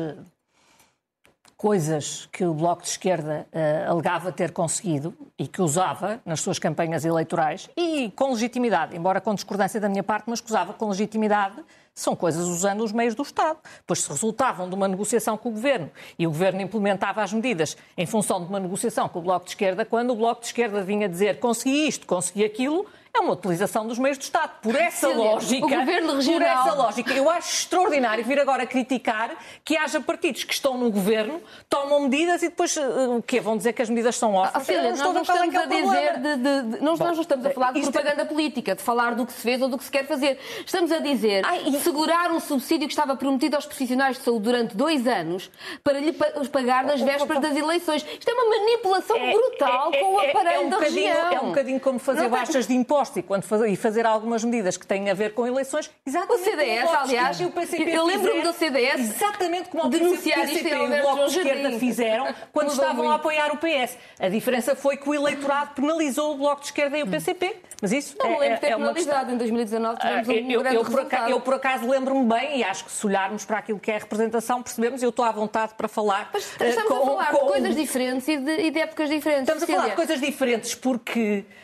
coisas 1.65 2.29
que 2.31 2.45
o 2.45 2.53
Bloco 2.53 2.83
de 2.83 2.89
Esquerda 2.89 3.47
uh, 3.51 3.91
alegava 3.91 4.31
ter 4.31 4.53
conseguido 4.53 5.15
e 5.39 5.49
que 5.49 5.63
usava 5.63 6.21
nas 6.23 6.41
suas 6.41 6.59
campanhas 6.59 7.07
eleitorais, 7.07 7.71
e 7.75 8.13
com 8.15 8.33
legitimidade, 8.33 8.95
embora 8.95 9.19
com 9.19 9.35
discordância 9.35 9.81
da 9.81 9.89
minha 9.89 10.03
parte, 10.03 10.27
mas 10.29 10.43
que 10.43 10.49
usava 10.49 10.75
com 10.75 10.91
legitimidade, 10.91 11.57
são 11.95 12.15
coisas 12.15 12.47
usando 12.49 12.85
os 12.85 12.93
meios 12.93 13.15
do 13.15 13.23
Estado. 13.23 13.59
Pois 13.87 14.03
se 14.03 14.11
resultavam 14.11 14.69
de 14.69 14.75
uma 14.75 14.87
negociação 14.87 15.39
com 15.39 15.49
o 15.49 15.53
Governo 15.53 15.91
e 16.19 16.27
o 16.27 16.31
Governo 16.31 16.61
implementava 16.61 17.23
as 17.23 17.33
medidas 17.33 17.79
em 17.97 18.05
função 18.05 18.43
de 18.43 18.47
uma 18.51 18.61
negociação 18.61 19.09
com 19.09 19.21
o 19.21 19.23
Bloco 19.23 19.47
de 19.47 19.53
Esquerda, 19.53 19.87
quando 19.87 20.11
o 20.11 20.17
Bloco 20.17 20.43
de 20.43 20.49
Esquerda 20.49 20.83
vinha 20.83 21.09
dizer 21.09 21.41
consegui 21.41 21.89
isto, 21.89 22.07
consegui 22.07 22.45
aquilo, 22.45 22.85
é 23.15 23.21
uma 23.21 23.35
utilização 23.35 23.87
dos 23.87 23.97
meios 23.97 24.19
do 24.19 24.23
Estado. 24.23 24.51
Por 24.61 24.75
essa 24.75 25.09
Sim, 25.09 25.15
lógica, 25.15 25.65
o 25.65 25.69
governo 25.69 26.15
regional... 26.17 26.39
por 26.39 26.43
essa 26.43 26.75
lógica, 26.75 27.15
eu 27.15 27.31
acho 27.31 27.49
extraordinário 27.49 28.25
vir 28.25 28.41
agora 28.41 28.67
criticar 28.67 29.31
que 29.65 29.77
haja 29.77 30.01
partidos 30.01 30.43
que 30.43 30.53
estão 30.53 30.77
no 30.77 30.91
governo, 30.91 31.41
tomam 31.69 32.01
medidas 32.01 32.43
e 32.43 32.49
depois 32.49 32.77
uh, 32.77 33.17
o 33.17 33.23
quê? 33.23 33.41
Vão 33.41 33.57
dizer 33.57 33.73
que 33.73 33.81
as 33.81 33.89
medidas 33.89 34.17
são 34.17 34.35
órfãs? 34.35 34.69
Ah, 34.69 34.83
nós 34.83 34.99
não 34.99 35.23
estamos 35.23 35.55
a 35.55 35.67
dizer 35.67 36.19
de, 36.19 36.37
de, 36.37 36.63
de, 36.63 36.83
nós, 36.83 36.99
Bom, 36.99 37.07
nós 37.07 37.17
não 37.17 37.23
estamos 37.23 37.47
a 37.47 37.51
falar 37.51 37.73
de 37.73 37.83
propaganda 37.83 38.23
é... 38.23 38.25
política, 38.25 38.75
de 38.75 38.83
falar 38.83 39.15
do 39.15 39.25
que 39.25 39.33
se 39.33 39.41
fez 39.41 39.63
ou 39.63 39.69
do 39.69 39.79
que 39.79 39.85
se 39.85 39.91
quer 39.93 40.07
fazer. 40.07 40.41
Estamos 40.67 40.91
a 40.91 40.99
dizer 40.99 41.43
Ai, 41.47 41.63
e... 41.69 41.79
segurar 41.79 42.33
um 42.33 42.41
subsídio 42.41 42.89
que 42.89 42.93
estava 42.93 43.15
prometido 43.15 43.55
aos 43.55 43.65
profissionais 43.65 44.19
de 44.19 44.25
saúde 44.25 44.43
durante 44.43 44.77
dois 44.77 45.07
anos 45.07 45.49
para 45.85 46.01
lhe 46.01 46.13
pagar 46.51 46.85
nas 46.85 47.01
vésperas 47.01 47.41
das 47.41 47.57
eleições. 47.57 48.05
Isto 48.05 48.29
é 48.29 48.35
uma 48.35 48.59
manipulação 48.59 49.17
é, 49.17 49.33
brutal 49.33 49.91
é, 49.93 50.01
com 50.01 50.15
o 50.15 50.21
é, 50.21 50.31
aparelho 50.31 50.57
é 50.57 50.67
um 50.67 50.69
da 50.69 50.79
região. 50.79 51.33
É 51.33 51.41
um 51.41 51.49
bocadinho 51.51 51.79
como 51.79 52.01
fazer 52.01 52.23
não, 52.23 52.31
baixas 52.31 52.67
de 52.67 52.75
impostos 52.75 53.04
e, 53.17 53.23
quando 53.23 53.45
fazer, 53.45 53.69
e 53.69 53.77
fazer 53.77 54.07
algumas 54.07 54.45
medidas 54.45 54.77
que 54.77 54.87
têm 54.87 55.11
a 55.11 55.15
ver 55.15 55.35
com 55.35 55.47
eleições, 55.47 55.91
exatamente 56.07 56.41
o 56.41 56.45
CDS, 56.45 56.85
como 56.85 56.93
o 56.93 57.01
aliás, 57.01 57.41
e 57.41 57.45
o 57.45 57.51
PCP 57.51 57.91
eu 57.91 58.05
lembro-me 58.05 58.43
do 58.43 58.53
CDS 58.53 59.01
exatamente 59.01 59.69
como 59.69 59.85
o 59.85 59.89
denunciar 59.89 60.41
PCP, 60.41 60.63
PCP 60.63 60.77
e 60.77 61.01
o 61.01 61.03
Bloco 61.03 61.31
de 61.31 61.39
Esquerda 61.39 61.79
fizeram 61.79 62.35
quando 62.53 62.71
estavam 62.71 63.11
a 63.11 63.15
apoiar 63.17 63.53
o 63.53 63.59
PS. 63.59 63.97
A 64.19 64.29
diferença 64.29 64.75
foi 64.75 64.97
que 64.97 65.09
o 65.09 65.15
eleitorado 65.15 65.75
penalizou 65.75 66.35
o 66.35 66.39
Bloco 66.39 66.61
de 66.61 66.67
Esquerda 66.69 66.99
e 66.99 67.03
o 67.03 67.07
PCP. 67.07 67.57
Mas 67.81 67.93
isso 67.93 68.17
não 68.19 68.37
é, 68.37 68.39
lembro 68.39 68.61
de 68.61 68.67
é, 68.67 68.71
é 68.71 68.77
uma 68.77 68.95
questão. 68.95 69.31
Em 69.31 69.37
2019 69.37 70.01
tivemos 70.01 70.29
ah, 70.29 70.33
um 70.33 70.51
eu, 70.51 70.61
grande 70.61 70.77
eu, 70.77 70.85
por 70.85 71.01
acaso, 71.01 71.31
eu, 71.31 71.41
por 71.41 71.55
acaso, 71.55 71.89
lembro-me 71.89 72.25
bem 72.27 72.59
e 72.59 72.65
acho 72.65 72.85
que 72.85 72.93
se 72.93 73.07
olharmos 73.07 73.45
para 73.45 73.59
aquilo 73.59 73.79
que 73.79 73.91
é 73.91 73.97
a 73.97 73.99
representação, 73.99 74.63
percebemos, 74.63 75.03
eu 75.03 75.11
estou 75.11 75.25
à 75.25 75.33
vontade 75.33 75.75
para 75.75 75.89
falar. 75.89 76.31
Mas 76.33 76.45
estamos 76.45 76.85
uh, 76.85 76.87
com, 76.87 76.95
a 76.95 77.07
falar 77.07 77.27
com... 77.33 77.47
de 77.47 77.53
coisas 77.53 77.77
diferentes 77.77 78.29
e 78.29 78.37
de, 78.39 78.61
e 78.63 78.71
de 78.71 78.79
épocas 78.79 79.09
diferentes. 79.09 79.43
Estamos 79.49 79.63
a 79.63 79.67
falar 79.67 79.89
de 79.91 79.97
coisas 79.97 80.21
diferentes 80.21 80.75
porque 80.75 81.45
eh, 81.49 81.64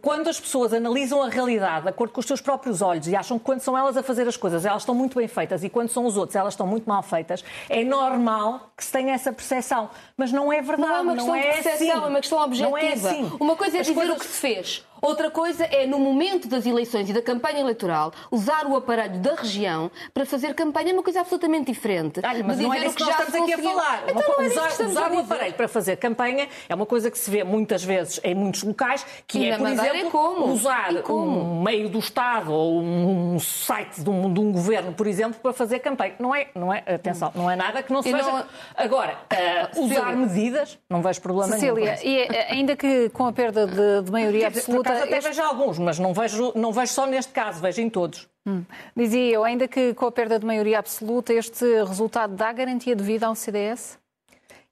quando 0.00 0.28
as 0.28 0.40
pessoas 0.40 0.72
analisam 0.72 1.22
a 1.22 1.28
realidade 1.28 1.82
de 1.82 1.88
acordo 1.90 2.12
com 2.12 2.20
os 2.20 2.26
seus 2.26 2.40
próprios 2.40 2.80
olhos 2.80 3.06
e 3.08 3.14
acham 3.14 3.38
que 3.38 3.44
quando 3.44 3.60
são 3.60 3.76
elas 3.76 3.96
a 3.96 4.02
fazer 4.02 4.26
as 4.26 4.36
coisas 4.36 4.64
elas 4.64 4.82
estão 4.82 4.94
muito 4.94 5.18
bem 5.18 5.28
feitas 5.28 5.62
e 5.62 5.68
quando 5.68 5.90
são 5.90 6.06
os 6.06 6.16
outros 6.16 6.36
elas 6.36 6.54
estão 6.54 6.66
muito 6.66 6.88
mal 6.88 7.02
feitas, 7.02 7.44
é 7.68 7.84
normal 7.84 8.70
que 8.76 8.84
se 8.84 8.92
tenha 8.92 9.12
essa 9.12 9.32
percepção. 9.32 9.90
Mas 10.16 10.32
não 10.32 10.52
é 10.52 10.62
verdade. 10.62 10.82
Não 10.82 10.96
é 10.96 11.00
uma 11.00 11.14
questão 11.14 11.28
não 11.28 11.36
é 11.36 11.40
de 11.40 11.46
percepção, 11.46 11.74
assim. 11.74 11.90
é 11.90 12.06
uma 12.06 12.20
questão 12.20 12.42
objetiva. 12.42 12.70
Não 12.70 12.78
é 12.78 12.92
assim. 12.92 13.32
Uma 13.38 13.56
coisa 13.56 13.76
é 13.76 13.80
as 13.80 13.86
dizer 13.86 13.98
coisas... 13.98 14.16
o 14.16 14.18
que 14.18 14.26
se 14.26 14.40
fez. 14.40 14.84
Outra 15.00 15.30
coisa 15.30 15.64
é, 15.64 15.86
no 15.86 15.98
momento 15.98 16.48
das 16.48 16.66
eleições 16.66 17.08
e 17.08 17.12
da 17.12 17.22
campanha 17.22 17.60
eleitoral, 17.60 18.12
usar 18.30 18.66
o 18.66 18.76
aparelho 18.76 19.18
da 19.20 19.34
região 19.34 19.90
para 20.12 20.26
fazer 20.26 20.54
campanha. 20.54 20.90
É 20.90 20.92
uma 20.92 21.02
coisa 21.02 21.20
absolutamente 21.20 21.72
diferente. 21.72 22.20
Ai, 22.22 22.42
mas 22.42 22.58
não 22.58 22.72
é 22.72 22.80
disso 22.80 22.96
que, 22.96 23.04
nós 23.04 23.18
estamos 23.18 23.34
aqui 23.34 23.52
a 23.54 23.58
falar. 23.58 24.04
Então, 24.08 24.34
uma, 24.34 24.44
é 24.44 24.48
usar, 24.48 24.86
usar 24.86 25.12
o 25.12 25.18
aparelho 25.18 25.54
para 25.54 25.68
fazer 25.68 25.96
campanha 25.96 26.48
é 26.68 26.74
uma 26.74 26.86
coisa 26.86 27.10
que 27.10 27.18
se 27.18 27.30
vê 27.30 27.44
muitas 27.44 27.84
vezes 27.84 28.20
em 28.24 28.34
muitos 28.34 28.62
locais, 28.62 29.04
que 29.26 29.38
e 29.38 29.50
é, 29.50 29.56
por 29.56 29.68
exemplo, 29.68 29.96
é 29.96 30.10
como? 30.10 30.52
usar 30.52 30.92
um 31.08 31.62
meio 31.62 31.88
do 31.88 31.98
Estado 31.98 32.52
ou 32.52 32.80
um 32.80 33.38
site 33.38 34.02
de 34.02 34.10
um, 34.10 34.32
de 34.32 34.40
um, 34.40 34.52
governo, 34.52 34.92
por 34.92 35.06
exemplo, 35.06 35.38
para 35.40 35.52
fazer 35.52 35.78
campanha. 35.80 36.14
Não 36.18 36.34
é, 36.34 36.48
não 36.54 36.72
é, 36.72 36.82
atenção, 36.86 37.32
não 37.34 37.50
é 37.50 37.56
nada 37.56 37.82
que 37.82 37.92
não 37.92 38.02
seja. 38.02 38.18
Não... 38.18 38.44
Agora, 38.76 39.18
uh, 39.32 39.84
usar 39.84 40.16
medidas, 40.16 40.78
não 40.88 41.02
vejo 41.02 41.20
problema 41.20 41.52
Cecília, 41.52 41.96
nenhum. 42.02 42.32
eh, 42.32 42.46
ainda 42.50 42.76
que 42.76 43.08
com 43.10 43.26
a 43.26 43.32
perda 43.32 43.66
de, 43.66 44.02
de 44.02 44.10
maioria 44.10 44.48
absoluta 44.48 44.87
acaso 44.92 45.04
até 45.04 45.18
este... 45.18 45.28
vejo 45.28 45.42
alguns, 45.42 45.78
mas 45.78 45.98
não 45.98 46.12
vejo, 46.12 46.52
não 46.54 46.72
vejo 46.72 46.92
só 46.92 47.06
neste 47.06 47.32
caso, 47.32 47.60
vejo 47.60 47.80
em 47.80 47.90
todos. 47.90 48.28
Hum. 48.46 48.64
Dizia 48.96 49.34
eu, 49.34 49.44
ainda 49.44 49.68
que 49.68 49.94
com 49.94 50.06
a 50.06 50.12
perda 50.12 50.38
de 50.38 50.46
maioria 50.46 50.78
absoluta, 50.78 51.32
este 51.32 51.64
resultado 51.84 52.34
dá 52.34 52.52
garantia 52.52 52.96
de 52.96 53.02
vida 53.02 53.26
ao 53.26 53.34
CDS? 53.34 53.98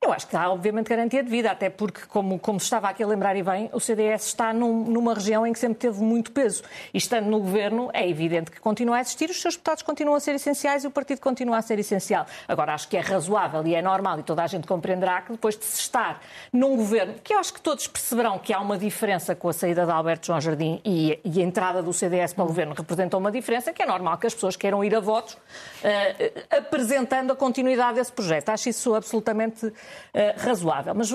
Eu 0.04 0.12
acho 0.12 0.28
que 0.28 0.36
há, 0.36 0.50
obviamente, 0.50 0.88
garantia 0.88 1.22
de 1.22 1.30
vida, 1.30 1.50
até 1.50 1.70
porque, 1.70 2.02
como, 2.06 2.38
como 2.38 2.60
se 2.60 2.64
estava 2.64 2.88
aqui 2.88 3.02
a 3.02 3.06
lembrar 3.06 3.34
e 3.34 3.42
bem, 3.42 3.70
o 3.72 3.80
CDS 3.80 4.26
está 4.26 4.52
num, 4.52 4.84
numa 4.84 5.14
região 5.14 5.46
em 5.46 5.52
que 5.54 5.58
sempre 5.58 5.78
teve 5.78 6.00
muito 6.02 6.32
peso. 6.32 6.62
E 6.92 6.98
estando 6.98 7.26
no 7.26 7.40
governo, 7.40 7.90
é 7.94 8.06
evidente 8.08 8.50
que 8.50 8.60
continua 8.60 8.98
a 8.98 9.00
existir, 9.00 9.30
os 9.30 9.40
seus 9.40 9.54
deputados 9.54 9.82
continuam 9.82 10.14
a 10.14 10.20
ser 10.20 10.34
essenciais 10.34 10.84
e 10.84 10.86
o 10.86 10.90
partido 10.90 11.20
continua 11.20 11.56
a 11.56 11.62
ser 11.62 11.78
essencial. 11.78 12.26
Agora, 12.46 12.74
acho 12.74 12.88
que 12.88 12.96
é 12.96 13.00
razoável 13.00 13.66
e 13.66 13.74
é 13.74 13.80
normal, 13.80 14.20
e 14.20 14.22
toda 14.22 14.44
a 14.44 14.46
gente 14.46 14.66
compreenderá 14.66 15.22
que 15.22 15.32
depois 15.32 15.56
de 15.56 15.64
se 15.64 15.80
estar 15.80 16.20
num 16.52 16.76
governo, 16.76 17.14
que 17.24 17.32
eu 17.32 17.38
acho 17.38 17.54
que 17.54 17.60
todos 17.60 17.88
perceberão 17.88 18.38
que 18.38 18.52
há 18.52 18.60
uma 18.60 18.76
diferença 18.76 19.34
com 19.34 19.48
a 19.48 19.52
saída 19.52 19.86
de 19.86 19.90
Alberto 19.90 20.26
João 20.26 20.40
Jardim 20.40 20.80
e, 20.84 21.18
e 21.24 21.40
a 21.40 21.42
entrada 21.42 21.82
do 21.82 21.92
CDS 21.92 22.34
para 22.34 22.44
o 22.44 22.46
governo 22.46 22.74
representou 22.74 23.18
uma 23.18 23.32
diferença, 23.32 23.72
que 23.72 23.82
é 23.82 23.86
normal 23.86 24.18
que 24.18 24.26
as 24.26 24.34
pessoas 24.34 24.56
queiram 24.56 24.84
ir 24.84 24.94
a 24.94 25.00
votos 25.00 25.34
uh, 25.34 26.56
apresentando 26.58 27.32
a 27.32 27.36
continuidade 27.36 27.94
desse 27.94 28.12
projeto. 28.12 28.50
Acho 28.50 28.68
isso 28.68 28.94
absolutamente 28.94 29.72
eh, 30.14 30.34
razoável. 30.38 30.94
Mas 30.94 31.10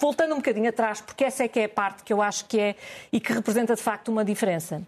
voltando 0.00 0.32
um 0.32 0.38
bocadinho 0.38 0.68
atrás, 0.68 1.00
porque 1.00 1.24
essa 1.24 1.44
é 1.44 1.48
que 1.48 1.60
é 1.60 1.64
a 1.64 1.68
parte 1.68 2.02
que 2.02 2.12
eu 2.12 2.22
acho 2.22 2.44
que 2.46 2.58
é 2.58 2.76
e 3.12 3.20
que 3.20 3.32
representa 3.32 3.74
de 3.74 3.82
facto 3.82 4.08
uma 4.08 4.24
diferença. 4.24 4.82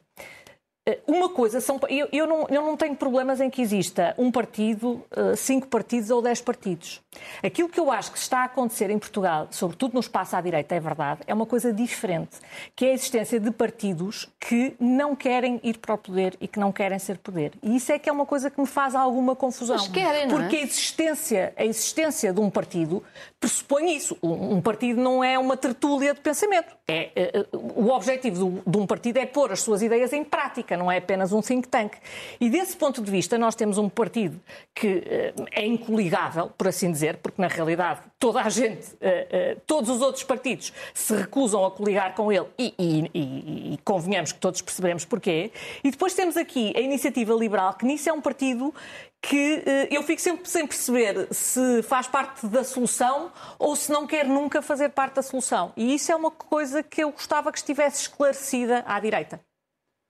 Eh, 0.88 1.00
uma 1.06 1.28
coisa, 1.28 1.60
são, 1.60 1.78
eu, 1.90 2.08
eu, 2.10 2.26
não, 2.26 2.46
eu 2.48 2.62
não 2.62 2.74
tenho 2.74 2.96
problemas 2.96 3.42
em 3.42 3.50
que 3.50 3.60
exista 3.60 4.14
um 4.16 4.32
partido, 4.32 5.04
eh, 5.14 5.36
cinco 5.36 5.66
partidos 5.66 6.08
ou 6.08 6.22
dez 6.22 6.40
partidos. 6.40 7.02
Aquilo 7.42 7.68
que 7.68 7.78
eu 7.78 7.90
acho 7.90 8.10
que 8.10 8.18
está 8.18 8.38
a 8.38 8.44
acontecer 8.44 8.88
em 8.88 8.98
Portugal, 8.98 9.48
sobretudo 9.50 9.92
no 9.94 10.00
espaço 10.00 10.34
à 10.34 10.40
direita, 10.40 10.74
é 10.74 10.80
verdade, 10.80 11.20
é 11.26 11.34
uma 11.34 11.44
coisa 11.44 11.72
diferente, 11.72 12.38
que 12.74 12.86
é 12.86 12.90
a 12.90 12.94
existência 12.94 13.38
de 13.38 13.50
partidos 13.50 14.28
que 14.40 14.74
não 14.80 15.14
querem 15.14 15.60
ir 15.62 15.76
para 15.76 15.94
o 15.94 15.98
poder 15.98 16.36
e 16.40 16.48
que 16.48 16.58
não 16.58 16.72
querem 16.72 16.98
ser 16.98 17.18
poder. 17.18 17.52
E 17.62 17.76
isso 17.76 17.92
é 17.92 17.98
que 17.98 18.08
é 18.08 18.12
uma 18.12 18.24
coisa 18.24 18.50
que 18.50 18.58
me 18.58 18.66
faz 18.66 18.94
alguma 18.94 19.36
confusão. 19.36 19.76
Mas 19.76 19.88
querem, 19.88 20.26
não 20.26 20.38
é? 20.38 20.40
Porque 20.40 20.56
a 20.56 20.62
existência, 20.62 21.52
a 21.54 21.64
existência 21.64 22.32
de 22.32 22.40
um 22.40 22.48
partido 22.48 23.02
pressupõe 23.38 23.94
isso. 23.94 24.16
Um 24.22 24.62
partido 24.62 25.00
não 25.00 25.22
é 25.22 25.38
uma 25.38 25.56
tertúlia 25.56 26.14
de 26.14 26.20
pensamento. 26.20 26.76
É, 26.86 27.10
é, 27.14 27.46
o 27.52 27.90
objetivo 27.90 28.62
de 28.66 28.78
um 28.78 28.86
partido 28.86 29.18
é 29.18 29.26
pôr 29.26 29.52
as 29.52 29.60
suas 29.60 29.82
ideias 29.82 30.12
em 30.12 30.24
prática, 30.24 30.77
não 30.78 30.90
é 30.90 30.98
apenas 30.98 31.32
um 31.32 31.42
think 31.42 31.68
tank. 31.68 31.96
E 32.40 32.48
desse 32.48 32.76
ponto 32.76 33.02
de 33.02 33.10
vista, 33.10 33.36
nós 33.36 33.54
temos 33.54 33.76
um 33.78 33.88
partido 33.88 34.40
que 34.74 35.02
eh, 35.06 35.34
é 35.52 35.66
incoligável, 35.66 36.50
por 36.56 36.68
assim 36.68 36.90
dizer, 36.90 37.18
porque 37.18 37.40
na 37.40 37.48
realidade 37.48 38.00
toda 38.18 38.40
a 38.40 38.48
gente, 38.48 38.96
eh, 39.00 39.26
eh, 39.30 39.56
todos 39.66 39.90
os 39.90 40.00
outros 40.00 40.24
partidos 40.24 40.72
se 40.94 41.14
recusam 41.14 41.64
a 41.64 41.70
coligar 41.70 42.14
com 42.14 42.32
ele 42.32 42.46
e, 42.58 42.74
e, 42.78 43.10
e, 43.14 43.74
e 43.74 43.78
convenhamos 43.84 44.32
que 44.32 44.38
todos 44.38 44.62
percebemos 44.62 45.04
porquê. 45.04 45.50
E 45.82 45.90
depois 45.90 46.14
temos 46.14 46.36
aqui 46.36 46.72
a 46.76 46.80
Iniciativa 46.80 47.34
Liberal, 47.34 47.74
que 47.74 47.84
nisso 47.84 48.08
é 48.08 48.12
um 48.12 48.20
partido 48.20 48.72
que 49.20 49.64
eu 49.90 50.00
fico 50.04 50.20
sempre 50.20 50.48
sem 50.48 50.64
perceber 50.64 51.26
se 51.32 51.82
faz 51.82 52.06
parte 52.06 52.46
da 52.46 52.62
solução 52.62 53.32
ou 53.58 53.74
se 53.74 53.90
não 53.90 54.06
quer 54.06 54.24
nunca 54.24 54.62
fazer 54.62 54.90
parte 54.90 55.14
da 55.14 55.22
solução. 55.22 55.72
E 55.76 55.92
isso 55.92 56.12
é 56.12 56.14
uma 56.14 56.30
coisa 56.30 56.84
que 56.84 57.02
eu 57.02 57.10
gostava 57.10 57.50
que 57.50 57.58
estivesse 57.58 58.02
esclarecida 58.02 58.84
à 58.86 59.00
direita. 59.00 59.40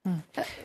Hum. 0.09 0.19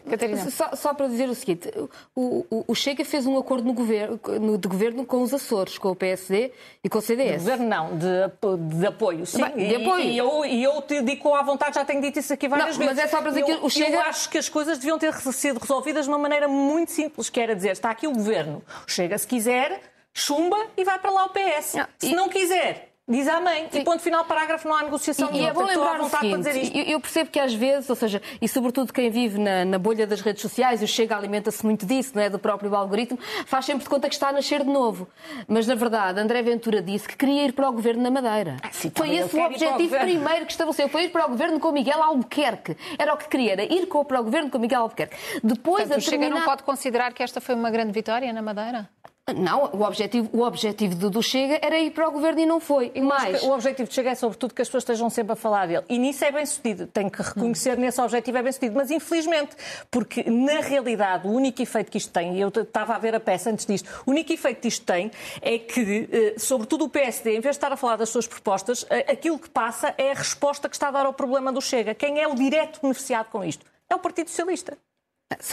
Catarina. 0.09 0.51
Só, 0.51 0.75
só, 0.75 0.95
para 0.95 1.07
dizer 1.09 1.29
o 1.29 1.35
seguinte: 1.35 1.71
o, 2.15 2.47
o, 2.51 2.65
o, 2.69 2.75
Chega 2.75 3.05
fez 3.05 3.27
um 3.27 3.37
acordo 3.37 3.65
no 3.65 3.73
governo, 3.73 4.19
no, 4.41 4.57
de 4.57 4.69
governo 4.69 5.05
com 5.05 5.23
os 5.23 5.35
Açores, 5.35 5.77
com 5.77 5.91
o 5.91 5.97
PSD 5.97 6.53
e 6.83 6.89
com 6.89 6.99
o 6.99 7.03
CDS. 7.03 7.45
De 7.45 7.51
governo 7.51 7.69
não, 7.69 7.99
de, 7.99 8.79
de 8.79 8.87
apoio, 8.87 9.27
sim. 9.27 9.43
Bem, 9.43 9.69
de 9.69 9.77
apoio. 9.77 10.05
E, 10.05 10.13
e, 10.13 10.19
eu, 10.19 10.45
e 10.45 10.63
eu 10.63 10.83
te 10.83 11.03
digo 11.03 11.35
à 11.35 11.43
vontade, 11.43 11.75
já 11.75 11.85
tenho 11.85 12.01
dito 12.01 12.19
isso 12.19 12.33
aqui 12.33 12.49
várias 12.49 12.79
não, 12.79 12.87
vezes. 12.87 13.03
Mas 13.03 13.05
é 13.05 13.09
só 13.09 13.21
para 13.21 13.31
dizer 13.31 13.41
eu, 13.43 13.47
que 13.47 13.67
o 13.67 13.71
Chega. 13.71 13.97
Eu 13.97 14.01
acho 14.01 14.31
que 14.31 14.39
as 14.39 14.49
coisas 14.49 14.79
deviam 14.79 14.99
ter 14.99 15.13
sido 15.13 15.59
resolvidas 15.59 16.05
de 16.05 16.11
uma 16.11 16.19
maneira 16.19 16.49
muito 16.49 16.91
simples, 16.91 17.29
que 17.29 17.41
era 17.41 17.55
dizer: 17.55 17.73
está 17.73 17.91
aqui 17.91 18.07
o 18.07 18.13
governo, 18.13 18.63
o 18.87 18.91
Chega, 18.91 19.19
se 19.19 19.27
quiser, 19.27 19.81
chumba 20.13 20.57
e 20.77 20.85
vai 20.85 20.99
para 20.99 21.11
lá 21.11 21.27
o 21.27 21.31
PS. 21.31 21.75
Não, 21.75 21.87
se 21.99 22.07
e... 22.07 22.15
não 22.15 22.29
quiser, 22.29 22.94
Diz 23.07 23.29
a 23.29 23.39
mãe. 23.39 23.69
E 23.71 23.85
ponto 23.85 24.03
final, 24.03 24.25
parágrafo, 24.25 24.67
não 24.67 24.75
há 24.75 24.83
negociação 24.83 25.29
e, 25.31 25.43
e 25.43 25.45
é 25.45 25.53
bom 25.53 25.63
lembrar 25.63 26.01
o 26.01 26.09
seguinte, 26.09 26.73
eu, 26.75 26.85
eu 26.85 27.01
percebo 27.01 27.29
que 27.29 27.39
às 27.39 27.53
vezes, 27.53 27.91
ou 27.91 27.97
seja, 27.97 28.23
e 28.41 28.49
sobretudo 28.49 28.95
quem 28.95 29.11
vive 29.11 29.39
na, 29.39 29.63
na 29.63 29.79
bolha 29.79 30.07
das 30.07 30.23
redes 30.23 30.41
sociais, 30.41 30.81
e 30.81 30.87
o 30.87 30.89
Chega 30.89 31.15
alimenta-se 31.15 31.63
muito 31.67 31.85
disso, 31.85 32.13
não 32.15 32.23
é, 32.23 32.31
do 32.31 32.39
próprio 32.39 32.75
algoritmo, 32.75 33.19
faz 33.45 33.67
sempre 33.67 33.85
de 33.85 33.91
conta 33.91 34.09
que 34.09 34.15
está 34.15 34.29
a 34.29 34.33
nascer 34.33 34.65
de 34.65 34.71
novo. 34.71 35.07
Mas, 35.47 35.67
na 35.67 35.75
verdade, 35.75 36.19
André 36.19 36.41
Ventura 36.41 36.81
disse 36.81 37.07
que 37.07 37.15
queria 37.15 37.45
ir 37.45 37.53
para 37.53 37.69
o 37.69 37.73
governo 37.73 38.03
na 38.03 38.11
Madeira. 38.11 38.57
Ah, 38.63 38.71
sim, 38.73 38.91
foi 38.95 39.15
esse 39.17 39.37
o 39.37 39.45
objetivo 39.45 39.99
primeiro 39.99 40.47
que 40.47 40.53
estabeleceu, 40.53 40.89
foi 40.89 41.05
ir 41.05 41.09
para 41.11 41.27
o 41.27 41.29
governo 41.29 41.61
com 41.61 41.73
Miguel 41.73 42.03
Albuquerque. 42.03 42.75
Era 42.99 43.13
o 43.13 43.19
que 43.19 43.29
queria, 43.29 43.53
era 43.53 43.65
ir 43.65 43.87
para 43.87 44.19
o 44.19 44.25
governo 44.25 44.49
com 44.49 44.59
Miguel 44.59 44.81
Albuquerque. 44.81 45.15
Depois, 45.43 45.83
Portanto, 45.89 46.07
a 46.07 46.11
terminar... 46.11 46.27
Chega 46.27 46.41
não 46.41 46.47
pode 46.47 46.63
considerar 46.63 47.13
que 47.13 47.23
esta 47.23 47.39
foi 47.39 47.55
uma 47.55 47.71
grande 47.71 47.93
vitória 47.93 48.33
na 48.33 48.41
Madeira? 48.41 48.89
Não, 49.33 49.71
o 49.73 49.83
objetivo, 49.83 50.29
o 50.35 50.43
objetivo 50.43 50.95
do, 50.97 51.09
do, 51.09 51.23
Chega 51.23 51.59
era 51.63 51.79
ir 51.79 51.93
para 51.93 52.07
o 52.07 52.13
governo 52.13 52.41
e 52.41 52.47
não 52.47 52.61
foi. 52.61 52.93
E 52.95 53.01
mais... 53.01 53.43
O 53.43 53.53
objetivo 53.53 53.89
de 53.89 53.95
Chega 53.95 54.11
é, 54.11 54.15
sobretudo, 54.15 54.53
que 54.53 54.61
as 54.61 54.69
pessoas 54.69 54.83
estejam 54.83 55.09
sempre 55.09 55.33
a 55.33 55.37
falar 55.37 55.67
dele. 55.67 55.83
E 55.89 55.99
nisso 55.99 56.27
é 56.27 56.31
bem 56.31 56.45
sucedido. 56.45 56.87
Tenho 56.89 57.11
que 57.11 57.23
reconhecer, 57.23 57.79
hum. 57.79 57.81
nesse 57.81 57.99
objetivo 58.03 58.37
é 58.37 58.43
bem 58.43 58.53
sucedido. 58.53 58.77
Mas, 58.77 58.91
infelizmente, 58.91 59.57
porque 59.91 60.29
na 60.29 60.61
realidade 60.61 61.27
o 61.27 61.31
único 61.31 61.63
efeito 61.63 61.91
que 61.91 61.97
isto 61.97 62.13
tem, 62.13 62.37
e 62.37 62.41
eu 62.43 62.49
estava 62.49 62.95
a 62.95 62.99
ver 62.99 63.15
a 63.15 63.21
peça 63.21 63.49
antes 63.49 63.65
disto, 63.65 63.89
o 64.05 64.11
único 64.11 64.31
efeito 64.31 64.61
que 64.61 64.69
isto 64.69 64.85
tem 64.85 65.11
é 65.41 65.59
que, 65.59 66.07
eh, 66.13 66.35
sobretudo 66.39 66.85
o 66.85 66.89
PSD, 66.91 67.31
em 67.31 67.41
vez 67.41 67.55
de 67.55 67.59
estar 67.59 67.73
a 67.73 67.79
falar 67.79 67.97
das 67.97 68.11
suas 68.11 68.27
propostas, 68.27 68.85
eh, 68.91 69.11
aquilo 69.11 69.39
que 69.39 69.49
passa 69.49 69.95
é 69.97 70.11
a 70.11 70.15
resposta 70.15 70.69
que 70.69 70.77
está 70.77 70.89
a 70.89 70.91
dar 70.91 71.07
ao 71.07 71.15
problema 71.15 71.51
do 71.51 71.63
Chega. 71.63 71.95
Quem 71.95 72.21
é 72.21 72.29
o 72.29 72.35
direto 72.35 72.83
beneficiado 72.83 73.31
com 73.31 73.43
isto? 73.43 73.65
É 73.89 73.95
o 73.95 73.99
Partido 73.99 74.29
Socialista. 74.29 74.77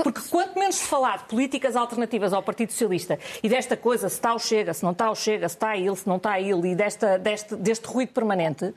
Porque 0.04 0.22
quanto 0.30 0.58
menos 0.58 0.82
falar 0.82 1.20
de 1.20 1.24
políticas 1.26 1.76
alternativas 1.76 2.34
ao 2.34 2.44
Partido 2.44 2.72
Socialista 2.72 3.20
e 3.42 3.50
desta 3.50 3.78
coisa, 3.78 4.10
se 4.10 4.16
está 4.16 4.34
ou 4.34 4.40
chega, 4.40 4.74
se 4.74 4.84
não 4.84 4.92
está 4.92 5.10
ou 5.10 5.16
chega, 5.16 5.48
se 5.48 5.56
está 5.56 5.78
ele, 5.78 5.96
se 5.96 6.08
não 6.08 6.18
está 6.18 6.40
ele, 6.40 6.72
e 6.72 6.76
desta, 6.76 7.18
deste, 7.18 7.56
deste 7.56 7.88
ruído 7.88 8.14
permanente, 8.14 8.66
uh, 8.66 8.74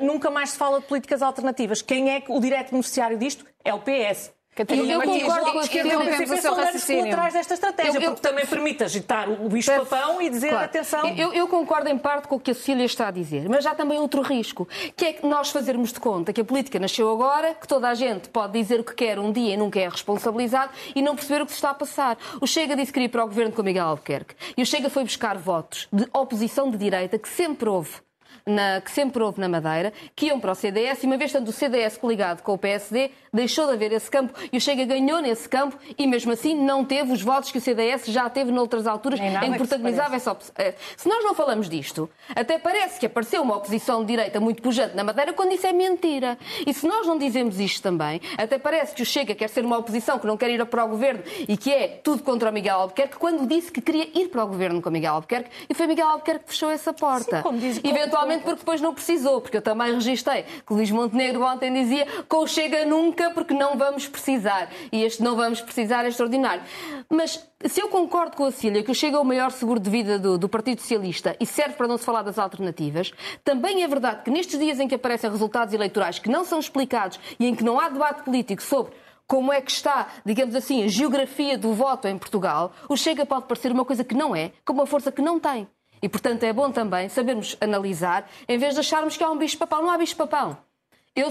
nunca 0.00 0.30
mais 0.30 0.50
se 0.50 0.58
fala 0.58 0.80
de 0.80 0.86
políticas 0.86 1.22
alternativas. 1.22 1.82
Quem 1.82 2.10
é 2.10 2.22
o 2.28 2.40
direto 2.40 2.70
beneficiário 2.70 3.18
disto? 3.18 3.44
É 3.64 3.72
o 3.72 3.80
PS. 3.80 4.32
Catarina, 4.54 4.92
eu 4.92 5.02
concordo 5.02 5.52
com 5.52 5.58
a 5.58 5.62
esquerda 5.62 5.90
são 6.40 6.54
raciocínio. 6.54 7.06
atrás 7.06 7.34
desta 7.34 7.54
estratégia, 7.54 7.98
eu, 7.98 8.02
eu, 8.02 8.10
porque 8.12 8.28
também 8.28 8.46
permite 8.46 8.84
agitar 8.84 9.28
o 9.28 9.48
bicho-papão 9.48 10.22
e 10.22 10.30
dizer, 10.30 10.50
claro. 10.50 10.64
atenção... 10.64 11.08
Eu, 11.08 11.32
eu, 11.32 11.48
concordo 11.48 11.88
em 11.88 11.98
parte 11.98 12.28
com 12.28 12.36
o 12.36 12.40
que 12.40 12.52
a 12.52 12.54
Cecília 12.54 12.84
está 12.84 13.08
a 13.08 13.10
dizer, 13.10 13.48
mas 13.48 13.66
há 13.66 13.74
também 13.74 13.98
outro 13.98 14.22
risco, 14.22 14.68
que 14.96 15.06
é 15.06 15.12
que 15.12 15.26
nós 15.26 15.50
fazermos 15.50 15.92
de 15.92 15.98
conta 15.98 16.32
que 16.32 16.40
a 16.40 16.44
política 16.44 16.78
nasceu 16.78 17.10
agora, 17.10 17.54
que 17.54 17.66
toda 17.66 17.88
a 17.88 17.94
gente 17.94 18.28
pode 18.28 18.52
dizer 18.52 18.78
o 18.78 18.84
que 18.84 18.94
quer 18.94 19.18
um 19.18 19.32
dia 19.32 19.54
e 19.54 19.56
nunca 19.56 19.80
é 19.80 19.88
responsabilizado 19.88 20.72
e 20.94 21.02
não 21.02 21.16
perceber 21.16 21.42
o 21.42 21.46
que 21.46 21.52
se 21.52 21.58
está 21.58 21.70
a 21.70 21.74
passar. 21.74 22.16
O 22.40 22.46
Chega 22.46 22.76
disse 22.76 22.86
que 22.86 22.94
queria 22.94 23.06
ir 23.06 23.10
para 23.10 23.24
o 23.24 23.26
governo 23.26 23.52
com 23.52 23.62
Miguel 23.62 23.86
Albuquerque 23.86 24.34
e 24.56 24.62
o 24.62 24.66
Chega 24.66 24.88
foi 24.88 25.02
buscar 25.02 25.36
votos 25.36 25.88
de 25.92 26.06
oposição 26.12 26.70
de 26.70 26.76
direita 26.76 27.18
que 27.18 27.28
sempre 27.28 27.68
houve 27.68 28.04
na, 28.46 28.80
que 28.80 28.90
sempre 28.90 29.22
houve 29.22 29.40
na 29.40 29.48
Madeira, 29.48 29.92
que 30.14 30.26
iam 30.26 30.38
para 30.38 30.52
o 30.52 30.54
CDS, 30.54 31.02
e 31.02 31.06
uma 31.06 31.16
vez 31.16 31.30
estando 31.30 31.48
o 31.48 31.52
CDS 31.52 31.96
coligado 31.96 32.42
com 32.42 32.52
o 32.52 32.58
PSD, 32.58 33.10
deixou 33.32 33.66
de 33.66 33.72
haver 33.72 33.92
esse 33.92 34.10
campo 34.10 34.32
e 34.52 34.56
o 34.56 34.60
Chega 34.60 34.84
ganhou 34.84 35.20
nesse 35.20 35.48
campo 35.48 35.76
e 35.98 36.06
mesmo 36.06 36.32
assim 36.32 36.54
não 36.54 36.84
teve 36.84 37.12
os 37.12 37.22
votos 37.22 37.50
que 37.50 37.58
o 37.58 37.60
CDS 37.60 38.06
já 38.06 38.28
teve 38.28 38.52
noutras 38.52 38.86
alturas 38.86 39.18
em 39.18 39.52
que 39.52 39.58
protagonizava 39.58 40.16
essa 40.16 40.32
opção. 40.32 40.54
Se 40.96 41.08
nós 41.08 41.24
não 41.24 41.34
falamos 41.34 41.68
disto, 41.68 42.08
até 42.34 42.58
parece 42.58 43.00
que 43.00 43.06
apareceu 43.06 43.42
uma 43.42 43.56
oposição 43.56 44.00
de 44.00 44.08
direita 44.08 44.38
muito 44.38 44.62
pujante 44.62 44.94
na 44.94 45.02
Madeira 45.02 45.32
quando 45.32 45.52
isso 45.52 45.66
é 45.66 45.72
mentira. 45.72 46.38
E 46.66 46.72
se 46.72 46.86
nós 46.86 47.06
não 47.06 47.18
dizemos 47.18 47.58
isto 47.58 47.82
também, 47.82 48.20
até 48.36 48.58
parece 48.58 48.94
que 48.94 49.02
o 49.02 49.06
Chega 49.06 49.34
quer 49.34 49.48
ser 49.48 49.64
uma 49.64 49.78
oposição 49.78 50.18
que 50.18 50.26
não 50.26 50.36
quer 50.36 50.50
ir 50.50 50.64
para 50.66 50.84
o 50.84 50.88
governo 50.88 51.22
e 51.48 51.56
que 51.56 51.72
é 51.72 51.88
tudo 52.02 52.22
contra 52.22 52.50
o 52.50 52.52
Miguel 52.52 52.76
Albuquerque, 52.80 53.16
quando 53.16 53.46
disse 53.46 53.72
que 53.72 53.80
queria 53.80 54.08
ir 54.14 54.28
para 54.28 54.44
o 54.44 54.46
governo 54.46 54.80
com 54.80 54.88
o 54.88 54.92
Miguel 54.92 55.14
Albuquerque 55.14 55.50
e 55.68 55.74
foi 55.74 55.86
Miguel 55.86 56.08
Albuquerque 56.08 56.44
que 56.44 56.50
fechou 56.50 56.70
essa 56.70 56.92
porta. 56.92 57.42
Sim, 57.42 57.58
diz, 57.58 57.80
Eventualmente 57.82 58.33
porque 58.38 58.58
depois 58.58 58.80
não 58.80 58.94
precisou, 58.94 59.40
porque 59.40 59.56
eu 59.56 59.62
também 59.62 59.94
registrei 59.94 60.44
que 60.66 60.72
Luís 60.72 60.90
Montenegro 60.90 61.42
ontem 61.42 61.72
dizia 61.72 62.06
com 62.28 62.38
o 62.38 62.46
Chega 62.46 62.84
nunca 62.84 63.30
porque 63.30 63.54
não 63.54 63.76
vamos 63.76 64.06
precisar. 64.06 64.70
E 64.92 65.02
este 65.02 65.22
não 65.22 65.36
vamos 65.36 65.60
precisar 65.60 66.04
é 66.04 66.08
extraordinário. 66.08 66.62
Mas 67.08 67.44
se 67.66 67.80
eu 67.80 67.88
concordo 67.88 68.36
com 68.36 68.44
a 68.44 68.52
Cília 68.52 68.82
que 68.82 68.90
o 68.90 68.94
Chega 68.94 69.16
é 69.16 69.20
o 69.20 69.24
maior 69.24 69.50
seguro 69.50 69.80
de 69.80 69.90
vida 69.90 70.18
do, 70.18 70.36
do, 70.36 70.48
Partido 70.48 70.80
Socialista 70.80 71.36
e 71.40 71.46
serve 71.46 71.74
para 71.74 71.88
não 71.88 71.96
se 71.96 72.04
falar 72.04 72.22
das 72.22 72.38
alternativas, 72.38 73.12
também 73.42 73.82
é 73.82 73.88
verdade 73.88 74.22
que 74.22 74.30
nestes 74.30 74.58
dias 74.58 74.78
em 74.78 74.86
que 74.86 74.94
aparecem 74.94 75.30
resultados 75.30 75.74
eleitorais 75.74 76.18
que 76.18 76.28
não 76.28 76.44
são 76.44 76.58
explicados 76.58 77.18
e 77.38 77.46
em 77.46 77.54
que 77.54 77.64
não 77.64 77.80
há 77.80 77.88
debate 77.88 78.22
político 78.22 78.62
sobre 78.62 78.92
como 79.26 79.52
é 79.52 79.60
que 79.60 79.70
está, 79.70 80.08
digamos 80.24 80.54
assim, 80.54 80.84
a 80.84 80.88
geografia 80.88 81.56
do 81.56 81.72
voto 81.72 82.06
em 82.06 82.18
Portugal, 82.18 82.72
o 82.88 82.96
Chega 82.96 83.24
pode 83.24 83.46
parecer 83.46 83.72
uma 83.72 83.84
coisa 83.84 84.04
que 84.04 84.14
não 84.14 84.36
é, 84.36 84.52
com 84.64 84.74
uma 84.74 84.86
força 84.86 85.10
que 85.10 85.22
não 85.22 85.40
tem. 85.40 85.66
E, 86.04 86.08
portanto, 86.10 86.42
é 86.42 86.52
bom 86.52 86.70
também 86.70 87.08
sabermos 87.08 87.56
analisar, 87.62 88.28
em 88.46 88.58
vez 88.58 88.74
de 88.74 88.80
acharmos 88.80 89.16
que 89.16 89.24
há 89.24 89.30
um 89.30 89.38
bicho-papão. 89.38 89.80
Não 89.80 89.90
há 89.90 89.96
bicho-papão. 89.96 90.54
Eu 91.16 91.28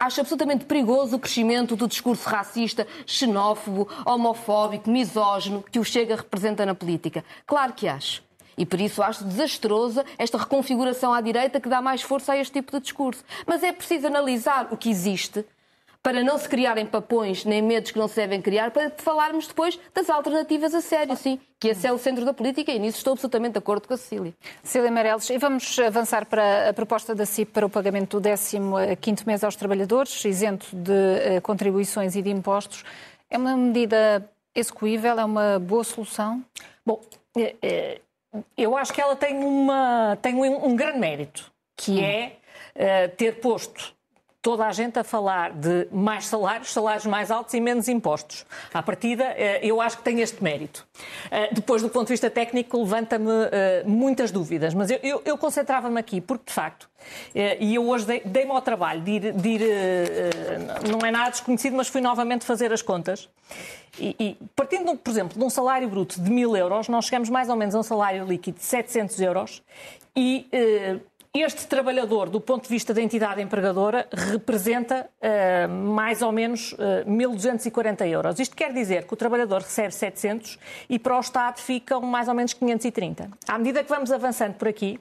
acho 0.00 0.20
absolutamente 0.20 0.64
perigoso 0.64 1.14
o 1.14 1.20
crescimento 1.20 1.76
do 1.76 1.86
discurso 1.86 2.28
racista, 2.28 2.84
xenófobo, 3.06 3.86
homofóbico, 4.04 4.90
misógino 4.90 5.62
que 5.70 5.78
o 5.78 5.84
Chega 5.84 6.16
representa 6.16 6.66
na 6.66 6.74
política. 6.74 7.24
Claro 7.46 7.74
que 7.74 7.86
acho. 7.86 8.24
E 8.58 8.66
por 8.66 8.80
isso 8.80 9.04
acho 9.04 9.22
desastrosa 9.22 10.04
esta 10.18 10.36
reconfiguração 10.36 11.14
à 11.14 11.20
direita 11.20 11.60
que 11.60 11.68
dá 11.68 11.80
mais 11.80 12.02
força 12.02 12.32
a 12.32 12.36
este 12.36 12.54
tipo 12.54 12.72
de 12.72 12.80
discurso. 12.80 13.24
Mas 13.46 13.62
é 13.62 13.70
preciso 13.70 14.08
analisar 14.08 14.66
o 14.72 14.76
que 14.76 14.90
existe 14.90 15.44
para 16.02 16.22
não 16.22 16.36
se 16.36 16.48
criarem 16.48 16.84
papões 16.84 17.44
nem 17.44 17.62
medos 17.62 17.92
que 17.92 17.98
não 17.98 18.08
se 18.08 18.16
devem 18.16 18.42
criar, 18.42 18.72
para 18.72 18.90
falarmos 18.90 19.46
depois 19.46 19.78
das 19.94 20.10
alternativas 20.10 20.74
a 20.74 20.80
sério, 20.80 21.16
sim, 21.16 21.38
que 21.60 21.68
esse 21.68 21.86
é 21.86 21.92
o 21.92 21.98
centro 21.98 22.24
da 22.24 22.34
política 22.34 22.72
e 22.72 22.78
nisso 22.78 22.98
estou 22.98 23.12
absolutamente 23.12 23.52
de 23.52 23.58
acordo 23.58 23.86
com 23.86 23.94
a 23.94 23.96
Cecília. 23.96 24.34
Cecília 24.64 24.90
Meirelles, 24.90 25.30
e 25.30 25.38
vamos 25.38 25.78
avançar 25.78 26.26
para 26.26 26.70
a 26.70 26.72
proposta 26.72 27.14
da 27.14 27.24
CIP 27.24 27.52
para 27.52 27.64
o 27.64 27.70
pagamento 27.70 28.18
do 28.18 28.28
15º 28.28 29.26
mês 29.26 29.44
aos 29.44 29.54
trabalhadores, 29.54 30.24
isento 30.24 30.74
de 30.74 30.92
eh, 30.92 31.40
contribuições 31.40 32.16
e 32.16 32.22
de 32.22 32.30
impostos. 32.30 32.84
É 33.30 33.38
uma 33.38 33.56
medida 33.56 34.28
execuível? 34.54 35.18
É 35.18 35.24
uma 35.24 35.60
boa 35.60 35.84
solução? 35.84 36.44
Bom, 36.84 37.00
eh, 37.36 37.54
eh, 37.62 38.00
eu 38.56 38.76
acho 38.76 38.92
que 38.92 39.00
ela 39.00 39.14
tem, 39.14 39.36
uma, 39.44 40.18
tem 40.20 40.34
um 40.34 40.74
grande 40.74 40.98
mérito, 40.98 41.52
que 41.76 41.92
hum. 41.92 42.32
é 42.74 43.08
ter 43.08 43.40
posto 43.40 43.94
toda 44.42 44.66
a 44.66 44.72
gente 44.72 44.98
a 44.98 45.04
falar 45.04 45.52
de 45.52 45.86
mais 45.92 46.26
salários, 46.26 46.72
salários 46.72 47.06
mais 47.06 47.30
altos 47.30 47.54
e 47.54 47.60
menos 47.60 47.86
impostos. 47.86 48.44
À 48.74 48.82
partida, 48.82 49.24
eh, 49.36 49.60
eu 49.62 49.80
acho 49.80 49.98
que 49.98 50.02
tem 50.02 50.20
este 50.20 50.42
mérito. 50.42 50.84
Eh, 51.30 51.50
depois, 51.52 51.80
do 51.80 51.88
ponto 51.88 52.08
de 52.08 52.14
vista 52.14 52.28
técnico, 52.28 52.76
levanta-me 52.76 53.30
eh, 53.30 53.84
muitas 53.86 54.32
dúvidas, 54.32 54.74
mas 54.74 54.90
eu, 54.90 54.98
eu, 55.00 55.22
eu 55.24 55.38
concentrava-me 55.38 55.98
aqui, 55.98 56.20
porque 56.20 56.46
de 56.46 56.52
facto, 56.52 56.90
e 57.34 57.74
eu 57.74 57.88
hoje 57.88 58.06
dei-me 58.24 58.50
ao 58.50 58.62
trabalho 58.62 59.00
de 59.00 59.10
ir, 59.12 59.32
de 59.32 59.48
ir, 59.48 59.60
não 60.88 61.06
é 61.06 61.10
nada 61.10 61.30
desconhecido, 61.30 61.76
mas 61.76 61.88
fui 61.88 62.00
novamente 62.00 62.44
fazer 62.44 62.72
as 62.72 62.82
contas. 62.82 63.28
E, 63.98 64.14
e, 64.18 64.38
partindo, 64.56 64.96
por 64.96 65.10
exemplo, 65.10 65.38
de 65.38 65.44
um 65.44 65.50
salário 65.50 65.88
bruto 65.88 66.20
de 66.20 66.30
mil 66.30 66.56
euros, 66.56 66.88
nós 66.88 67.06
chegamos 67.06 67.28
mais 67.28 67.48
ou 67.48 67.56
menos 67.56 67.74
a 67.74 67.80
um 67.80 67.82
salário 67.82 68.24
líquido 68.24 68.58
de 68.58 68.64
700 68.64 69.20
euros 69.20 69.62
e 70.14 70.46
este 71.34 71.66
trabalhador, 71.66 72.28
do 72.28 72.42
ponto 72.42 72.64
de 72.64 72.68
vista 72.68 72.92
da 72.92 73.00
entidade 73.00 73.40
empregadora, 73.40 74.06
representa 74.12 75.08
uh, 75.16 75.66
mais 75.66 76.20
ou 76.20 76.30
menos 76.30 76.72
uh, 76.72 76.76
eh, 77.00 77.04
1.240 77.06 78.06
euros. 78.06 78.38
Isto 78.38 78.54
quer 78.54 78.70
dizer 78.70 79.06
que 79.06 79.14
o 79.14 79.16
trabalhador 79.16 79.62
recebe 79.62 79.94
700 79.94 80.58
e 80.90 80.98
para 80.98 81.16
o 81.16 81.20
Estado 81.20 81.58
ficam 81.58 82.02
mais 82.02 82.28
ou 82.28 82.34
menos 82.34 82.52
530. 82.52 83.30
À 83.48 83.56
medida 83.56 83.82
que 83.82 83.88
vamos 83.88 84.12
avançando 84.12 84.56
por 84.56 84.68
aqui, 84.68 85.00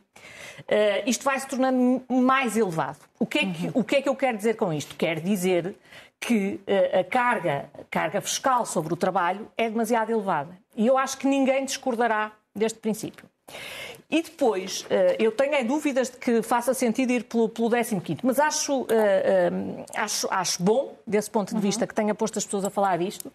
uh, 0.60 1.04
isto 1.06 1.26
vai 1.26 1.38
se 1.38 1.48
tornando 1.48 2.02
mais 2.08 2.56
elevado. 2.56 3.00
O 3.20 3.26
que, 3.26 3.39
é 3.39 3.52
que, 3.52 3.65
uhum. 3.65 3.72
o 3.74 3.84
que 3.84 3.98
é 3.98 4.02
que 4.02 4.08
eu 4.08 4.15
quero 4.15 4.38
dizer 4.38 4.54
com 4.56 4.72
isto? 4.72 4.96
Quero 4.96 5.20
dizer 5.20 5.76
que 6.17 6.62
a 6.98 7.04
carga, 7.04 7.65
a 7.74 7.84
carga 7.89 8.22
fiscal 8.22 8.63
sobre 8.63 8.94
o 8.94 8.96
trabalho 8.96 9.52
é 9.58 9.67
demasiado 9.67 10.12
elevada. 10.12 10.56
E 10.78 10.86
eu 10.86 10.96
acho 10.98 11.17
que 11.17 11.28
ninguém 11.28 11.65
discordará 11.65 12.32
deste 12.56 12.78
princípio. 12.78 13.26
E 14.12 14.22
depois, 14.22 14.86
eh, 14.90 15.16
eu 15.18 15.32
tenho 15.32 15.56
é 15.56 15.64
dúvidas 15.64 16.10
de 16.10 16.18
que 16.18 16.42
faça 16.42 16.74
sentido 16.74 17.12
ir 17.12 17.24
pelo, 17.24 17.48
pelo 17.48 17.70
15 17.70 18.18
mas 18.24 18.40
acho, 18.40 18.86
eh, 18.90 19.50
eh, 19.50 19.86
acho, 19.96 20.28
acho 20.30 20.62
bom, 20.62 20.98
desse 21.08 21.32
ponto 21.32 21.50
de 21.50 21.56
uhum. 21.56 21.62
vista, 21.62 21.88
que 21.88 21.96
tenha 21.96 22.14
posto 22.14 22.38
as 22.38 22.44
pessoas 22.44 22.66
a 22.66 22.70
falar 22.70 22.98
disto. 22.98 23.32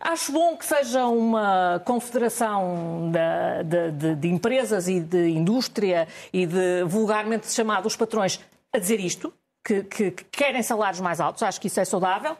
Acho 0.00 0.32
bom 0.32 0.56
que 0.56 0.66
seja 0.66 1.06
uma 1.06 1.80
confederação 1.84 3.12
de, 3.12 3.92
de, 3.92 4.14
de, 4.16 4.28
empresas 4.28 4.88
e 4.88 4.98
de 4.98 5.28
indústria 5.28 6.08
e 6.32 6.46
de 6.46 6.82
vulgarmente 6.84 7.50
chamado 7.52 7.86
os 7.86 7.94
patrões 7.94 8.40
a 8.72 8.78
dizer 8.78 8.98
isto, 8.98 9.32
que, 9.64 9.82
que, 9.84 10.10
que, 10.10 10.24
querem 10.24 10.62
salários 10.62 11.00
mais 11.00 11.20
altos, 11.20 11.42
acho 11.42 11.60
que 11.60 11.68
isso 11.68 11.78
é 11.78 11.84
saudável. 11.84 12.36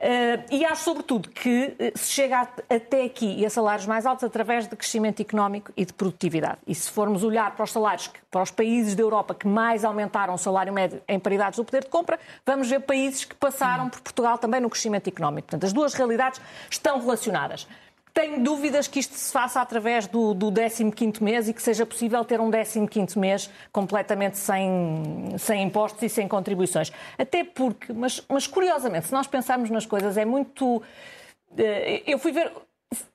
Uh, 0.00 0.46
e 0.48 0.64
acho, 0.64 0.84
sobretudo, 0.84 1.28
que 1.28 1.74
eh, 1.76 1.92
se 1.96 2.12
chega 2.12 2.48
até 2.70 3.02
aqui 3.02 3.44
a 3.44 3.50
salários 3.50 3.84
mais 3.84 4.06
altos 4.06 4.22
através 4.22 4.68
de 4.68 4.76
crescimento 4.76 5.20
económico 5.20 5.72
e 5.76 5.84
de 5.84 5.92
produtividade. 5.92 6.58
E 6.68 6.74
se 6.74 6.88
formos 6.88 7.24
olhar 7.24 7.56
para 7.56 7.64
os 7.64 7.72
salários, 7.72 8.08
para 8.30 8.40
os 8.40 8.52
países 8.52 8.94
da 8.94 9.02
Europa 9.02 9.34
que 9.34 9.48
mais 9.48 9.84
aumentaram 9.84 10.34
o 10.34 10.38
salário 10.38 10.72
médio 10.72 11.02
em 11.08 11.18
paridades 11.18 11.56
do 11.56 11.64
poder 11.64 11.82
de 11.82 11.90
compra, 11.90 12.16
vamos 12.46 12.70
ver 12.70 12.78
países 12.80 13.24
que 13.24 13.34
passaram 13.34 13.88
por 13.88 14.00
Portugal 14.00 14.38
também 14.38 14.60
no 14.60 14.70
crescimento 14.70 15.08
económico. 15.08 15.48
Portanto, 15.48 15.64
as 15.64 15.72
duas 15.72 15.92
realidades 15.94 16.40
estão 16.70 17.00
relacionadas. 17.00 17.66
Tenho 18.18 18.42
dúvidas 18.42 18.88
que 18.88 18.98
isto 18.98 19.14
se 19.14 19.32
faça 19.32 19.60
através 19.60 20.08
do, 20.08 20.34
do 20.34 20.50
15º 20.50 21.22
mês 21.22 21.48
e 21.48 21.54
que 21.54 21.62
seja 21.62 21.86
possível 21.86 22.24
ter 22.24 22.40
um 22.40 22.50
15º 22.50 23.16
mês 23.16 23.48
completamente 23.70 24.36
sem, 24.36 25.36
sem 25.38 25.62
impostos 25.62 26.02
e 26.02 26.08
sem 26.08 26.26
contribuições. 26.26 26.90
Até 27.16 27.44
porque, 27.44 27.92
mas, 27.92 28.20
mas 28.28 28.44
curiosamente, 28.48 29.06
se 29.06 29.12
nós 29.12 29.28
pensarmos 29.28 29.70
nas 29.70 29.86
coisas, 29.86 30.16
é 30.16 30.24
muito... 30.24 30.82
Eh, 31.56 32.02
eu 32.08 32.18
fui 32.18 32.32
ver... 32.32 32.50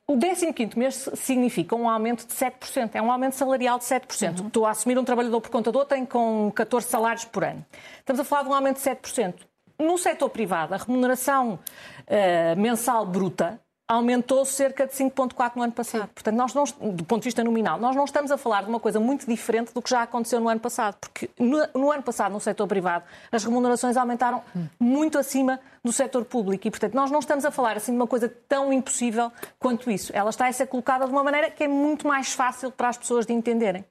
O 0.07 0.15
15º 0.17 0.77
mês 0.77 1.09
significa 1.15 1.75
um 1.75 1.89
aumento 1.89 2.25
de 2.25 2.33
7%. 2.33 2.91
É 2.93 3.01
um 3.01 3.11
aumento 3.11 3.33
salarial 3.35 3.77
de 3.77 3.83
7%. 3.83 4.39
Uhum. 4.39 4.47
Estou 4.47 4.65
a 4.65 4.71
assumir 4.71 4.97
um 4.97 5.03
trabalhador 5.03 5.41
por 5.41 5.49
contador, 5.51 5.83
tem 5.83 6.05
com 6.05 6.49
14 6.55 6.87
salários 6.87 7.25
por 7.25 7.43
ano. 7.43 7.65
Estamos 7.99 8.21
a 8.21 8.23
falar 8.23 8.43
de 8.43 8.49
um 8.49 8.53
aumento 8.53 8.77
de 8.77 8.89
7%. 8.89 9.33
No 9.77 9.97
setor 9.97 10.29
privado, 10.29 10.73
a 10.73 10.77
remuneração 10.77 11.59
uh, 12.07 12.57
mensal 12.57 13.05
bruta 13.05 13.59
aumentou 13.87 14.45
cerca 14.45 14.87
de 14.87 14.93
5,4 14.93 15.55
no 15.55 15.63
ano 15.63 15.73
passado. 15.73 16.03
Sim. 16.03 16.09
Portanto, 16.13 16.35
nós 16.35 16.53
não, 16.53 16.63
do 16.91 17.03
ponto 17.03 17.21
de 17.21 17.25
vista 17.25 17.43
nominal, 17.43 17.79
nós 17.79 17.95
não 17.95 18.05
estamos 18.05 18.31
a 18.31 18.37
falar 18.37 18.63
de 18.63 18.69
uma 18.69 18.79
coisa 18.79 18.99
muito 18.99 19.27
diferente 19.27 19.73
do 19.73 19.81
que 19.81 19.89
já 19.89 20.03
aconteceu 20.03 20.39
no 20.39 20.47
ano 20.47 20.59
passado, 20.59 20.95
porque 20.99 21.29
no, 21.37 21.57
no 21.75 21.91
ano 21.91 22.03
passado, 22.03 22.31
no 22.31 22.39
setor 22.39 22.67
privado, 22.67 23.03
as 23.31 23.43
remunerações 23.43 23.97
aumentaram 23.97 24.41
hum. 24.55 24.67
muito 24.79 25.17
acima 25.17 25.59
do 25.83 25.91
setor 25.91 26.23
público 26.23 26.67
e, 26.67 26.71
portanto, 26.71 26.93
nós 26.93 27.11
não 27.11 27.19
estamos 27.19 27.43
a 27.43 27.51
falar 27.51 27.75
assim 27.75 27.91
de 27.91 27.97
uma 27.97 28.07
coisa 28.07 28.33
tão 28.47 28.71
impossível 28.71 29.31
quanto 29.59 29.91
isso. 29.91 30.11
Ela 30.15 30.29
está 30.29 30.47
a 30.47 30.53
ser 30.53 30.67
colocada 30.67 31.05
de 31.05 31.11
uma 31.11 31.23
maneira 31.23 31.51
que 31.51 31.63
é 31.63 31.67
muito 31.67 32.07
mais 32.07 32.33
fácil 32.33 32.71
para 32.71 32.89
as 32.89 32.97
pessoas 32.97 33.25
de 33.25 33.33
entenderem. 33.33 33.85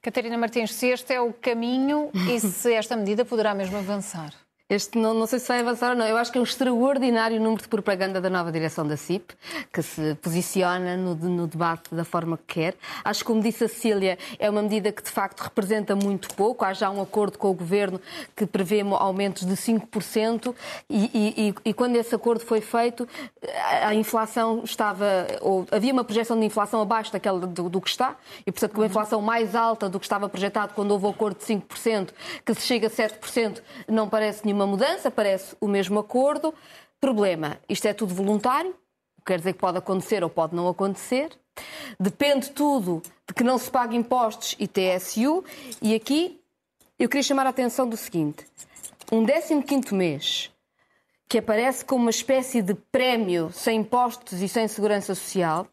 Catarina 0.00 0.38
Martins, 0.38 0.72
se 0.74 0.86
este 0.86 1.12
é 1.12 1.20
o 1.20 1.34
caminho 1.34 2.10
e 2.28 2.40
se 2.40 2.72
esta 2.72 2.96
medida 2.96 3.24
poderá 3.24 3.54
mesmo 3.54 3.76
avançar? 3.76 4.32
Este 4.68 4.98
não, 4.98 5.14
não 5.14 5.28
sei 5.28 5.38
se 5.38 5.46
vai 5.46 5.60
avançar 5.60 5.90
ou 5.90 5.96
não. 5.96 6.04
Eu 6.08 6.16
acho 6.16 6.32
que 6.32 6.38
é 6.38 6.40
um 6.40 6.44
extraordinário 6.44 7.40
número 7.40 7.62
de 7.62 7.68
propaganda 7.68 8.20
da 8.20 8.28
nova 8.28 8.50
direção 8.50 8.84
da 8.84 8.96
CIP, 8.96 9.32
que 9.72 9.80
se 9.80 10.16
posiciona 10.16 10.96
no, 10.96 11.14
no, 11.14 11.46
debate 11.46 11.94
da 11.94 12.04
forma 12.04 12.36
que 12.36 12.54
quer. 12.54 12.74
Acho 13.04 13.20
que, 13.20 13.26
como 13.26 13.40
disse 13.40 13.62
a 13.62 13.68
Cecília, 13.68 14.18
é 14.40 14.50
uma 14.50 14.62
medida 14.62 14.90
que 14.90 15.04
de 15.04 15.10
facto 15.10 15.40
representa 15.40 15.94
muito 15.94 16.34
pouco. 16.34 16.64
Há 16.64 16.72
já 16.72 16.90
um 16.90 17.00
acordo 17.00 17.38
com 17.38 17.48
o 17.48 17.54
governo 17.54 18.00
que 18.34 18.44
prevê 18.44 18.80
aumentos 18.80 19.46
de 19.46 19.54
5%, 19.54 20.52
e, 20.90 21.10
e, 21.14 21.54
e 21.64 21.72
quando 21.72 21.94
esse 21.94 22.12
acordo 22.12 22.44
foi 22.44 22.60
feito, 22.60 23.08
a 23.82 23.94
inflação 23.94 24.62
estava. 24.64 25.28
Ou, 25.42 25.64
havia 25.70 25.92
uma 25.92 26.02
projeção 26.02 26.36
de 26.40 26.44
inflação 26.44 26.80
abaixo 26.80 27.12
daquela 27.12 27.38
do, 27.38 27.70
do 27.70 27.80
que 27.80 27.90
está, 27.90 28.16
e 28.44 28.50
portanto, 28.50 28.72
com 28.72 28.80
uma 28.80 28.86
inflação 28.86 29.22
mais 29.22 29.54
alta 29.54 29.88
do 29.88 30.00
que 30.00 30.06
estava 30.06 30.28
projetado 30.28 30.74
quando 30.74 30.90
houve 30.90 31.06
o 31.06 31.10
acordo 31.10 31.38
de 31.38 31.44
5%, 31.44 32.08
que 32.44 32.52
se 32.52 32.62
chega 32.62 32.88
a 32.88 32.90
7%, 32.90 33.62
não 33.86 34.08
parece 34.08 34.44
nenhuma 34.44 34.55
nenhuma 34.56 34.66
mudança, 34.66 35.10
parece 35.10 35.54
o 35.60 35.68
mesmo 35.68 35.98
acordo. 35.98 36.54
Problema, 36.98 37.58
isto 37.68 37.86
é 37.86 37.92
tudo 37.92 38.14
voluntário, 38.14 38.74
quer 39.24 39.38
dizer 39.38 39.52
que 39.52 39.58
pode 39.58 39.76
acontecer 39.76 40.24
ou 40.24 40.30
pode 40.30 40.56
não 40.56 40.66
acontecer. 40.66 41.30
Depende 42.00 42.50
tudo 42.50 43.02
de 43.28 43.34
que 43.34 43.44
não 43.44 43.58
se 43.58 43.70
pague 43.70 43.96
impostos 43.96 44.56
e 44.58 44.66
TSU. 44.66 45.44
E 45.82 45.94
aqui 45.94 46.40
eu 46.98 47.08
queria 47.08 47.22
chamar 47.22 47.46
a 47.46 47.50
atenção 47.50 47.86
do 47.88 47.96
seguinte: 47.96 48.46
um 49.12 49.24
15 49.24 49.94
mês 49.94 50.50
que 51.28 51.38
aparece 51.38 51.84
como 51.84 52.02
uma 52.02 52.10
espécie 52.10 52.62
de 52.62 52.74
prémio 52.74 53.50
sem 53.52 53.80
impostos 53.80 54.40
e 54.40 54.48
sem 54.48 54.68
segurança 54.68 55.12
social, 55.12 55.66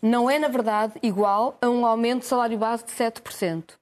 não 0.00 0.30
é, 0.30 0.38
na 0.38 0.48
verdade, 0.48 0.94
igual 1.02 1.58
a 1.60 1.68
um 1.68 1.84
aumento 1.84 2.20
de 2.20 2.26
salário 2.26 2.56
base 2.56 2.84
de 2.86 2.92
7% 2.92 3.77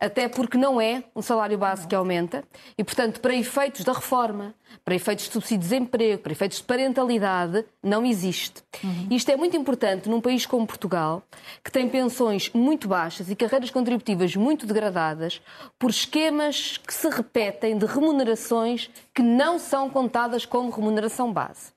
até 0.00 0.28
porque 0.28 0.56
não 0.56 0.80
é 0.80 1.04
um 1.14 1.20
salário 1.20 1.58
base 1.58 1.86
que 1.86 1.94
aumenta 1.94 2.42
e, 2.76 2.82
portanto, 2.82 3.20
para 3.20 3.34
efeitos 3.34 3.84
da 3.84 3.92
reforma, 3.92 4.54
para 4.82 4.94
efeitos 4.94 5.26
de 5.26 5.32
subsídio 5.32 5.58
de 5.58 5.68
desemprego, 5.68 6.22
para 6.22 6.32
efeitos 6.32 6.58
de 6.58 6.64
parentalidade, 6.64 7.66
não 7.82 8.04
existe. 8.04 8.62
Uhum. 8.82 9.08
Isto 9.10 9.30
é 9.30 9.36
muito 9.36 9.56
importante 9.56 10.08
num 10.08 10.20
país 10.20 10.46
como 10.46 10.66
Portugal, 10.66 11.22
que 11.62 11.70
tem 11.70 11.86
pensões 11.86 12.50
muito 12.54 12.88
baixas 12.88 13.30
e 13.30 13.36
carreiras 13.36 13.70
contributivas 13.70 14.34
muito 14.34 14.64
degradadas, 14.66 15.42
por 15.78 15.90
esquemas 15.90 16.78
que 16.78 16.94
se 16.94 17.08
repetem 17.10 17.76
de 17.76 17.84
remunerações 17.84 18.90
que 19.14 19.22
não 19.22 19.58
são 19.58 19.90
contadas 19.90 20.46
como 20.46 20.70
remuneração 20.70 21.30
base. 21.30 21.72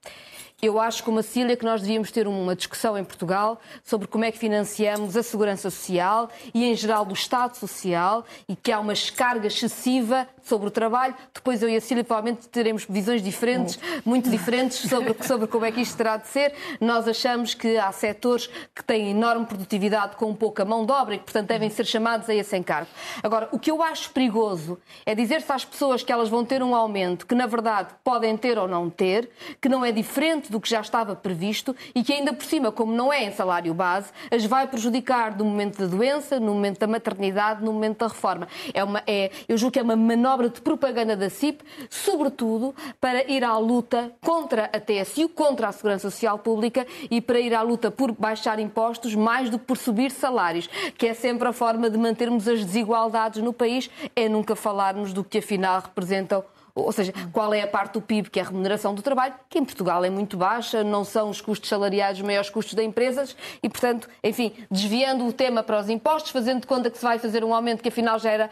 Eu 0.63 0.79
acho, 0.79 1.03
como 1.03 1.19
a 1.19 1.23
Cília, 1.23 1.57
que 1.57 1.65
nós 1.65 1.81
devíamos 1.81 2.09
ter 2.09 2.25
uma 2.25 2.55
discussão 2.55 2.97
em 2.97 3.03
Portugal 3.03 3.59
sobre 3.83 4.07
como 4.07 4.23
é 4.23 4.31
que 4.31 4.39
financiamos 4.39 5.17
a 5.17 5.21
segurança 5.21 5.69
social 5.69 6.29
e, 6.53 6.63
em 6.63 6.73
geral, 6.73 7.05
o 7.05 7.11
Estado 7.11 7.57
Social 7.57 8.23
e 8.47 8.55
que 8.55 8.71
há 8.71 8.79
uma 8.79 8.93
carga 9.13 9.47
excessiva 9.47 10.25
sobre 10.43 10.67
o 10.67 10.71
trabalho. 10.71 11.15
Depois 11.33 11.61
eu 11.61 11.69
e 11.69 11.75
a 11.75 11.81
Cília 11.81 12.03
provavelmente 12.03 12.47
teremos 12.49 12.85
visões 12.87 13.21
diferentes, 13.21 13.79
muito 14.05 14.29
diferentes, 14.29 14.77
sobre, 14.89 15.15
sobre 15.23 15.47
como 15.47 15.65
é 15.65 15.71
que 15.71 15.81
isto 15.81 15.97
terá 15.97 16.17
de 16.17 16.27
ser. 16.27 16.53
Nós 16.79 17.07
achamos 17.07 17.53
que 17.53 17.77
há 17.77 17.91
setores 17.91 18.47
que 18.73 18.83
têm 18.83 19.11
enorme 19.11 19.45
produtividade 19.45 20.15
com 20.15 20.33
pouca 20.33 20.63
mão 20.63 20.85
de 20.85 20.91
obra 20.91 21.15
e 21.15 21.17
que, 21.17 21.23
portanto, 21.23 21.47
devem 21.47 21.69
ser 21.69 21.85
chamados 21.85 22.29
a 22.29 22.33
esse 22.33 22.55
encargo. 22.55 22.89
Agora, 23.21 23.49
o 23.51 23.59
que 23.59 23.71
eu 23.71 23.81
acho 23.81 24.11
perigoso 24.11 24.79
é 25.05 25.15
dizer-se 25.15 25.51
às 25.51 25.65
pessoas 25.65 26.03
que 26.03 26.11
elas 26.11 26.29
vão 26.29 26.45
ter 26.45 26.61
um 26.61 26.75
aumento 26.75 27.25
que, 27.25 27.35
na 27.35 27.45
verdade, 27.45 27.89
podem 28.03 28.35
ter 28.37 28.57
ou 28.57 28.67
não 28.67 28.89
ter, 28.89 29.29
que 29.61 29.69
não 29.69 29.83
é 29.83 29.91
diferente 29.91 30.51
do 30.51 30.59
que 30.59 30.69
já 30.69 30.81
estava 30.81 31.15
previsto 31.15 31.75
e 31.95 32.03
que, 32.03 32.13
ainda 32.13 32.33
por 32.33 32.45
cima, 32.45 32.71
como 32.71 32.93
não 32.93 33.11
é 33.11 33.23
em 33.23 33.31
salário 33.31 33.73
base, 33.73 34.11
as 34.31 34.45
vai 34.45 34.67
prejudicar 34.67 35.37
no 35.37 35.45
momento 35.45 35.79
da 35.79 35.87
doença, 35.87 36.39
no 36.39 36.53
momento 36.53 36.79
da 36.79 36.87
maternidade, 36.87 37.63
no 37.63 37.71
momento 37.71 37.99
da 37.99 38.07
reforma. 38.07 38.47
É 38.73 38.83
uma, 38.83 39.03
é, 39.07 39.31
eu 39.47 39.57
julgo 39.57 39.73
que 39.73 39.79
é 39.79 39.83
uma 39.83 39.95
manobra 39.95 40.32
manobra 40.33 40.49
de 40.49 40.61
propaganda 40.61 41.15
da 41.15 41.29
CIP, 41.29 41.63
sobretudo 41.89 42.73
para 42.99 43.29
ir 43.31 43.43
à 43.43 43.55
luta 43.57 44.11
contra 44.19 44.65
a 44.65 44.79
TSU, 44.79 45.29
contra 45.29 45.67
a 45.67 45.71
Segurança 45.71 46.09
Social 46.09 46.39
Pública 46.39 46.87
e 47.11 47.21
para 47.21 47.39
ir 47.39 47.53
à 47.53 47.61
luta 47.61 47.91
por 47.91 48.11
baixar 48.13 48.59
impostos 48.59 49.13
mais 49.13 49.51
do 49.51 49.59
que 49.59 49.65
por 49.65 49.77
subir 49.77 50.09
salários, 50.09 50.67
que 50.97 51.07
é 51.07 51.13
sempre 51.13 51.47
a 51.47 51.53
forma 51.53 51.87
de 51.87 51.99
mantermos 51.99 52.47
as 52.47 52.65
desigualdades 52.65 53.43
no 53.43 53.53
país, 53.53 53.91
é 54.15 54.27
nunca 54.27 54.55
falarmos 54.55 55.13
do 55.13 55.23
que 55.23 55.37
afinal 55.37 55.81
representam 55.81 56.43
ou 56.75 56.91
seja, 56.91 57.13
qual 57.31 57.53
é 57.53 57.61
a 57.61 57.67
parte 57.67 57.93
do 57.93 58.01
PIB 58.01 58.29
que 58.29 58.39
é 58.39 58.43
a 58.43 58.45
remuneração 58.45 58.95
do 58.95 59.01
trabalho, 59.01 59.33
que 59.49 59.59
em 59.59 59.65
Portugal 59.65 60.03
é 60.03 60.09
muito 60.09 60.35
baixa, 60.35 60.83
não 60.83 61.03
são 61.03 61.29
os 61.29 61.39
custos 61.39 61.69
salariais 61.69 62.17
os 62.17 62.23
maiores 62.23 62.49
custos 62.49 62.73
das 62.73 62.85
empresas 62.85 63.35
e, 63.61 63.69
portanto, 63.69 64.09
enfim, 64.23 64.53
desviando 64.69 65.25
o 65.25 65.33
tema 65.33 65.61
para 65.63 65.79
os 65.79 65.89
impostos, 65.89 66.31
fazendo 66.31 66.61
de 66.61 66.67
conta 66.67 66.89
que 66.89 66.97
se 66.97 67.03
vai 67.03 67.19
fazer 67.19 67.43
um 67.43 67.53
aumento 67.53 67.81
que 67.81 67.89
afinal 67.89 68.17
já 68.17 68.31
era 68.31 68.49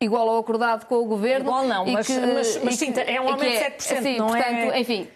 igual 0.00 0.28
ao 0.28 0.38
acordado 0.38 0.86
com 0.86 0.96
o 0.96 1.04
governo. 1.04 1.46
Igual 1.46 1.64
não, 1.64 1.86
mas, 1.86 2.06
que, 2.06 2.18
mas, 2.18 2.60
mas 2.62 2.76
sim, 2.76 2.92
é 2.96 3.20
um 3.20 3.28
aumento 3.28 3.50
de 3.50 3.86
7%, 3.86 4.06
é, 4.06 4.18
não 4.18 4.26
portanto, 4.28 4.72
é... 4.72 4.80
enfim, 4.80 5.08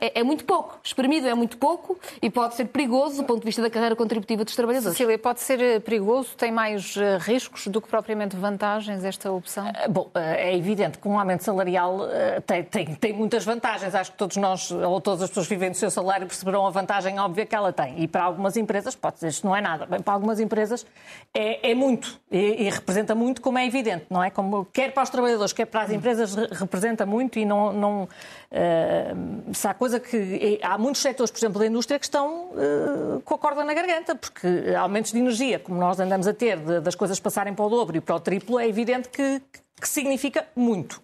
é, 0.00 0.20
é, 0.20 0.22
muito 0.22 0.44
pouco. 0.44 0.80
Espremido 0.82 1.28
é 1.28 1.34
muito 1.34 1.58
pouco 1.58 1.98
e 2.22 2.30
pode 2.30 2.54
ser 2.54 2.64
perigoso 2.66 3.18
do 3.18 3.24
ponto 3.24 3.40
de 3.40 3.44
vista 3.46 3.60
da 3.60 3.68
carreira 3.68 3.94
contributiva 3.94 4.44
dos 4.44 4.56
trabalhadores. 4.56 4.96
Cecília, 4.96 5.18
pode 5.18 5.40
ser 5.40 5.60
eh, 5.60 5.78
perigoso? 5.78 6.30
Tem 6.36 6.50
mais 6.50 6.96
eh, 6.96 7.18
riscos 7.20 7.66
do 7.66 7.82
que 7.82 7.88
propriamente 7.88 8.34
vantagens 8.34 9.04
esta 9.04 9.30
opção? 9.30 9.68
Eh, 9.68 9.88
bom, 9.88 10.10
é 10.14 10.56
evidente 10.56 10.98
que 10.98 11.06
um 11.06 11.18
aumento 11.18 11.44
salarial 11.44 11.99
tem, 12.46 12.64
tem 12.64 12.80
tem, 12.84 12.94
tem 12.94 13.12
muitas 13.12 13.44
vantagens. 13.44 13.94
Acho 13.94 14.12
que 14.12 14.18
todos 14.18 14.36
nós, 14.36 14.70
ou 14.70 15.00
todas 15.00 15.22
as 15.22 15.28
pessoas 15.28 15.46
que 15.46 15.54
vivem 15.54 15.70
do 15.70 15.76
seu 15.76 15.90
salário, 15.90 16.26
perceberão 16.26 16.66
a 16.66 16.70
vantagem 16.70 17.18
óbvia 17.18 17.44
que 17.44 17.54
ela 17.54 17.72
tem. 17.72 18.02
E 18.02 18.08
para 18.08 18.22
algumas 18.22 18.56
empresas, 18.56 18.94
pode 18.94 19.16
dizer 19.16 19.28
isto 19.28 19.46
não 19.46 19.54
é 19.54 19.60
nada. 19.60 19.86
Bem, 19.86 20.00
para 20.00 20.14
algumas 20.14 20.40
empresas 20.40 20.86
é, 21.34 21.70
é 21.70 21.74
muito 21.74 22.18
e, 22.30 22.64
e, 22.64 22.70
representa 22.70 23.14
muito, 23.14 23.40
como 23.40 23.58
é 23.58 23.66
evidente, 23.66 24.06
não 24.08 24.22
é? 24.22 24.30
Como, 24.30 24.64
quer 24.66 24.92
para 24.92 25.02
os 25.02 25.10
trabalhadores, 25.10 25.52
quer 25.52 25.66
para 25.66 25.82
as 25.82 25.90
empresas, 25.90 26.34
representa 26.34 27.04
muito 27.04 27.38
e 27.38 27.44
não. 27.44 27.72
não 27.72 28.02
uh, 28.04 29.54
se 29.54 29.66
há 29.66 29.74
coisa 29.74 30.00
que. 30.00 30.58
Há 30.62 30.78
muitos 30.78 31.02
setores, 31.02 31.30
por 31.30 31.38
exemplo, 31.38 31.58
da 31.58 31.66
indústria, 31.66 31.98
que 31.98 32.06
estão 32.06 32.50
uh, 32.50 33.20
com 33.24 33.34
a 33.34 33.38
corda 33.38 33.64
na 33.64 33.74
garganta, 33.74 34.14
porque 34.14 34.46
aumentos 34.78 35.12
de 35.12 35.18
energia, 35.18 35.58
como 35.58 35.78
nós 35.78 36.00
andamos 36.00 36.26
a 36.26 36.32
ter, 36.32 36.58
de, 36.58 36.80
das 36.80 36.94
coisas 36.94 37.20
passarem 37.20 37.54
para 37.54 37.64
o 37.64 37.68
dobro 37.68 37.96
e 37.96 38.00
para 38.00 38.14
o 38.14 38.20
triplo, 38.20 38.58
é 38.58 38.66
evidente 38.66 39.08
que, 39.08 39.42
que 39.80 39.88
significa 39.88 40.46
muito. 40.56 41.02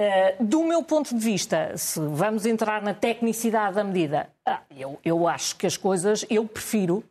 Eh, 0.00 0.36
do 0.38 0.62
meu 0.62 0.80
ponto 0.84 1.12
de 1.12 1.20
vista, 1.20 1.76
se 1.76 1.98
vamos 1.98 2.46
entrar 2.46 2.80
na 2.82 2.94
tecnicidade 2.94 3.74
da 3.74 3.82
medida, 3.82 4.28
ah, 4.46 4.60
eu, 4.76 4.96
eu 5.04 5.26
acho 5.26 5.56
que 5.56 5.66
as 5.66 5.76
coisas, 5.76 6.24
eu 6.30 6.46
prefiro 6.46 7.02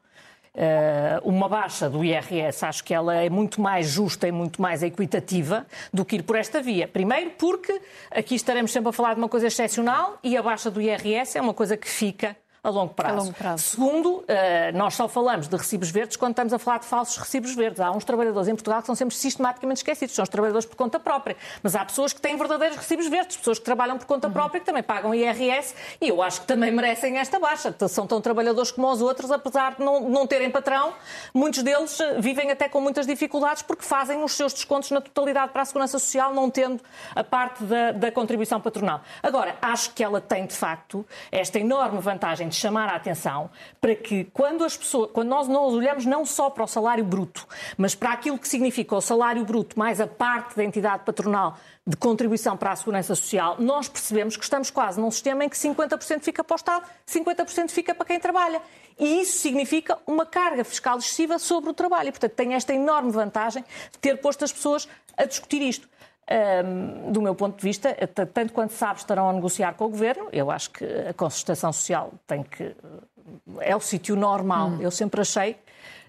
Uh, 0.58 1.22
uma 1.24 1.48
baixa 1.48 1.88
do 1.88 2.04
IRS, 2.04 2.66
acho 2.66 2.84
que 2.84 2.92
ela 2.92 3.14
é 3.14 3.30
muito 3.30 3.62
mais 3.62 3.86
justa 3.86 4.28
e 4.28 4.32
muito 4.32 4.60
mais 4.60 4.82
equitativa 4.82 5.68
do 5.94 6.04
que 6.04 6.16
ir 6.16 6.24
por 6.24 6.36
esta 6.36 6.60
via. 6.60 6.88
Primeiro, 6.88 7.30
porque 7.38 7.80
aqui 8.10 8.34
estaremos 8.34 8.72
sempre 8.72 8.90
a 8.90 8.92
falar 8.92 9.14
de 9.14 9.20
uma 9.20 9.30
coisa 9.30 9.46
excepcional 9.46 10.18
e 10.24 10.36
a 10.36 10.42
baixa 10.42 10.72
do 10.72 10.82
IRS 10.82 11.38
é 11.38 11.42
uma 11.42 11.54
coisa 11.54 11.78
que 11.78 11.88
fica 11.88 12.36
a 12.64 12.70
longo 12.70 12.94
prazo. 12.94 13.14
A 13.14 13.18
longo 13.18 13.34
prazo. 13.34 13.64
Segundo, 13.64 14.24
eh, 14.28 14.72
nós 14.74 14.94
só 14.96 15.08
falamos 15.08 15.48
de 15.48 15.56
recibos 15.56 15.90
verdes 15.90 16.18
quando 16.18 16.32
estamos 16.32 16.54
a 16.54 16.60
falar 16.60 16.80
de 16.80 16.86
falsos 16.86 17.18
recibos 17.18 17.56
verdes. 17.56 17.80
Há 17.80 17.92
uns 17.92 18.04
trabalhadores 18.04 18.48
em 18.48 18.56
Portugal 18.56 18.82
que 18.82 18.88
são 18.88 18.96
sempre 18.96 19.16
sistematicamente 19.16 19.80
esquecidos, 19.80 20.16
são 20.16 20.24
os 20.24 20.30
trabalhadores 20.30 20.66
por 20.66 20.76
conta 20.76 21.00
própria. 21.00 21.38
Mas 21.62 21.76
há 21.76 21.86
pessoas 21.86 22.14
que 22.14 22.20
têm 22.20 22.36
verdadeiros 22.36 22.78
recibos 22.78 23.08
verdes, 23.08 23.38
pessoas 23.38 23.60
que 23.60 23.66
trabalham 23.66 23.98
por 23.98 24.06
conta 24.06 24.28
uhum. 24.28 24.34
própria, 24.34 24.60
que 24.60 24.66
também 24.66 24.84
pagam 24.84 25.14
IRS 25.14 25.76
e 26.02 26.10
eu 26.10 26.22
acho 26.22 26.42
que 26.42 26.48
também 26.48 26.72
merecem 26.72 27.18
esta 27.18 27.40
baixa. 27.40 27.74
São 27.88 28.08
tão 28.08 28.20
trabalhadores 28.20 28.72
como 28.72 28.92
os 28.92 29.02
outros, 29.02 29.32
apesar 29.32 29.76
de 29.76 29.84
não, 29.84 30.10
não 30.10 30.28
terem 30.28 30.50
patrão, 30.50 30.94
muitos 31.34 31.64
deles 31.64 32.00
eh, 32.00 32.20
vivem 32.20 32.52
até 32.52 32.68
com 32.68 32.82
muitas 32.82 33.06
dificuldades 33.06 33.62
porque 33.62 33.84
fazem 33.84 34.24
os 34.24 34.34
seus 34.34 34.54
descontos 34.54 34.92
na 34.92 35.00
totalidade 35.00 35.52
para 35.52 35.62
a 35.62 35.66
Segurança 35.66 36.00
Social, 36.00 36.34
não 36.34 36.50
tendo 36.50 36.82
a 37.16 37.24
parte 37.24 37.64
da, 37.64 37.92
da 37.92 38.12
contribuição 38.12 38.60
patronal. 38.60 39.02
Agora, 39.22 39.56
acho 39.62 39.94
que 39.94 40.04
ela 40.04 40.20
tem, 40.20 40.46
de 40.46 40.56
facto, 40.56 41.06
esta 41.32 41.60
enorme 41.60 42.00
vantagem 42.00 42.47
de 42.48 42.56
chamar 42.56 42.90
a 42.90 42.96
atenção 42.96 43.50
para 43.80 43.96
que 43.96 44.26
quando 44.26 44.64
as 44.64 44.76
pessoas, 44.76 45.12
quando 45.12 45.28
nós 45.28 45.48
não 45.48 45.64
olhamos 45.66 46.06
não 46.06 46.26
só 46.26 46.50
para 46.50 46.64
o 46.64 46.68
salário 46.68 47.04
bruto, 47.04 47.48
mas 47.78 47.94
para 47.94 48.12
aquilo 48.12 48.38
que 48.38 48.48
significa 48.48 48.96
o 48.96 49.02
salário 49.02 49.44
bruto 49.46 49.78
mais 49.78 50.02
a 50.02 50.08
parte 50.08 50.56
da 50.56 50.64
entidade 50.64 51.04
patronal 51.04 51.58
de 51.86 51.96
contribuição 51.96 52.58
para 52.58 52.72
a 52.72 52.76
segurança 52.76 53.16
social, 53.16 53.56
nós 53.60 53.88
percebemos 53.88 54.36
que 54.36 54.44
estamos 54.44 54.70
quase 54.70 55.00
num 55.00 55.10
sistema 55.10 55.46
em 55.46 55.50
que 55.50 55.56
50% 55.56 56.22
fica 56.22 56.44
para 56.44 56.54
o 56.54 56.58
Estado, 56.58 56.86
50% 57.08 57.70
fica 57.70 57.96
para 57.96 58.06
quem 58.06 58.20
trabalha. 58.20 58.62
E 59.00 59.22
isso 59.22 59.40
significa 59.40 59.98
uma 60.06 60.26
carga 60.26 60.64
fiscal 60.64 60.98
excessiva 60.98 61.38
sobre 61.38 61.70
o 61.70 61.74
trabalho. 61.74 62.10
E, 62.10 62.12
portanto, 62.12 62.34
tem 62.34 62.56
esta 62.56 62.74
enorme 62.74 63.12
vantagem 63.12 63.64
de 63.92 64.00
ter 64.00 64.18
posto 64.18 64.44
as 64.44 64.52
pessoas 64.52 64.88
a 65.16 65.26
discutir 65.26 65.62
isto. 65.62 65.88
Um, 66.30 67.12
do 67.12 67.22
meu 67.22 67.34
ponto 67.34 67.58
de 67.58 67.64
vista, 67.64 67.96
tanto 68.34 68.52
quanto 68.52 68.74
sabe, 68.74 69.00
estarão 69.00 69.30
a 69.30 69.34
negociar 69.34 69.74
com 69.76 69.86
o 69.86 69.90
Governo. 69.90 70.28
Eu 70.34 70.52
acho 70.52 70.72
que 70.72 70.84
a 70.84 71.14
concertação 71.14 71.72
social 71.72 72.12
tem 72.26 72.44
que. 72.44 72.76
é 73.62 73.76
o 73.76 73.80
sítio 73.80 74.16
normal. 74.16 74.70
Hum. 74.70 74.82
Eu 74.82 74.92
sempre 74.92 75.22
achei. 75.22 75.56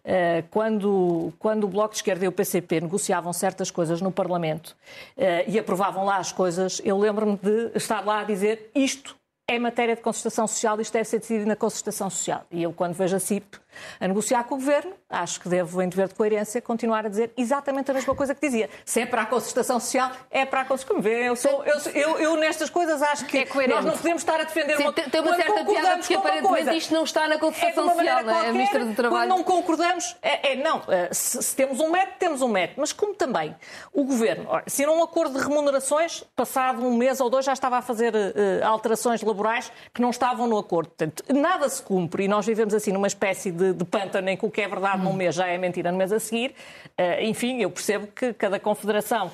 Uh, 0.04 0.42
quando, 0.50 1.32
quando 1.38 1.64
o 1.64 1.68
Bloco 1.68 1.90
de 1.90 1.96
Esquerda 1.98 2.24
e 2.24 2.28
o 2.28 2.32
PCP 2.32 2.80
negociavam 2.80 3.32
certas 3.32 3.70
coisas 3.70 4.00
no 4.00 4.10
Parlamento 4.10 4.74
uh, 5.16 5.44
e 5.46 5.58
aprovavam 5.58 6.04
lá 6.04 6.16
as 6.16 6.32
coisas, 6.32 6.80
eu 6.84 6.96
lembro-me 6.96 7.36
de 7.36 7.72
estar 7.76 8.04
lá 8.04 8.20
a 8.20 8.24
dizer 8.24 8.70
isto 8.74 9.18
é 9.46 9.58
matéria 9.58 9.96
de 9.96 10.02
concertação 10.02 10.46
social, 10.46 10.78
isto 10.78 10.92
deve 10.92 11.08
ser 11.08 11.20
decidido 11.20 11.46
na 11.46 11.56
concertação 11.56 12.10
social. 12.10 12.44
E 12.50 12.62
eu, 12.62 12.72
quando 12.72 12.92
vejo 12.92 13.16
a 13.16 13.18
CIP 13.18 13.58
a 14.00 14.08
negociar 14.08 14.44
com 14.44 14.54
o 14.54 14.58
Governo, 14.58 14.92
acho 15.08 15.40
que 15.40 15.48
devo, 15.48 15.80
em 15.82 15.88
dever 15.88 16.08
de 16.08 16.14
coerência, 16.14 16.60
continuar 16.60 17.06
a 17.06 17.08
dizer 17.08 17.32
exatamente 17.36 17.90
a 17.90 17.94
mesma 17.94 18.14
coisa 18.14 18.34
que 18.34 18.40
dizia. 18.40 18.68
Se 18.84 19.00
é 19.00 19.06
para 19.06 19.22
a 19.22 19.26
concertação 19.26 19.80
social, 19.80 20.10
é 20.30 20.44
para 20.44 20.62
a 20.62 20.64
concertação. 20.64 21.02
Eu, 21.10 21.36
sou, 21.36 21.64
eu, 21.64 21.78
eu, 21.92 22.18
eu, 22.18 22.36
nestas 22.36 22.70
coisas 22.70 23.02
acho 23.02 23.26
que 23.26 23.38
é 23.38 23.66
nós 23.68 23.84
não 23.84 23.96
podemos 23.96 24.22
estar 24.22 24.40
a 24.40 24.44
defender 24.44 24.76
Sim, 24.76 24.84
uma. 24.84 24.92
Tem 24.92 25.20
uma 25.20 25.36
certa 25.36 25.64
piada 25.64 25.98
porque 25.98 26.14
aparentemente 26.14 26.76
isto 26.76 26.94
não 26.94 27.04
está 27.04 27.28
na 27.28 27.38
concertação 27.38 27.90
é 27.90 27.94
social, 27.94 28.24
não 28.24 28.42
é? 28.42 28.52
Ministra 28.52 28.84
do 28.84 28.94
Trabalho. 28.94 29.28
Quando 29.28 29.38
não 29.38 29.44
concordamos, 29.44 30.16
é, 30.22 30.52
é 30.52 30.56
não. 30.56 30.82
Eh, 30.88 31.08
se, 31.12 31.42
se, 31.42 31.56
temos 31.56 31.80
um 31.80 31.90
método, 31.90 32.16
temos 32.18 32.42
um 32.42 32.48
método. 32.48 32.80
Mas 32.80 32.92
como 32.92 33.14
também 33.14 33.54
o 33.92 34.04
Governo 34.04 34.48
assinou 34.66 34.96
um 34.96 35.02
acordo 35.02 35.38
de 35.38 35.44
remunerações, 35.44 36.24
passado 36.34 36.84
um 36.84 36.96
mês 36.96 37.20
ou 37.20 37.28
dois 37.28 37.44
já 37.44 37.52
estava 37.52 37.78
a 37.78 37.82
fazer 37.82 38.14
uh, 38.14 38.66
alterações 38.66 39.22
laborais 39.22 39.70
que 39.92 40.00
não 40.00 40.10
estavam 40.10 40.46
no 40.46 40.58
acordo. 40.58 40.88
Portanto, 40.88 41.24
nada 41.32 41.68
se 41.68 41.82
cumpre 41.82 42.24
e 42.24 42.28
nós 42.28 42.46
vivemos 42.46 42.74
assim 42.74 42.92
numa 42.92 43.06
espécie 43.06 43.50
de, 43.50 43.67
de 43.72 43.84
pântano 43.84 44.28
em 44.28 44.36
que 44.36 44.44
o 44.44 44.50
que 44.50 44.60
é 44.60 44.68
verdade 44.68 45.02
num 45.02 45.12
mês 45.12 45.34
já 45.34 45.46
é 45.46 45.58
mentira 45.58 45.90
no 45.90 45.98
mês 45.98 46.12
a 46.12 46.20
seguir. 46.20 46.54
Uh, 46.98 47.22
enfim, 47.22 47.60
eu 47.60 47.70
percebo 47.70 48.06
que 48.08 48.32
cada 48.32 48.58
confederação 48.58 49.30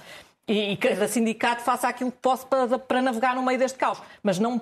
e, 0.46 0.76
cada 0.76 1.08
sindicato 1.08 1.62
faça 1.62 1.88
aquilo 1.88 2.12
que 2.12 2.18
possa 2.18 2.46
para, 2.46 2.78
para, 2.78 3.02
navegar 3.02 3.34
no 3.34 3.42
meio 3.42 3.58
deste 3.58 3.78
caos. 3.78 4.00
Mas 4.22 4.38
não 4.38 4.60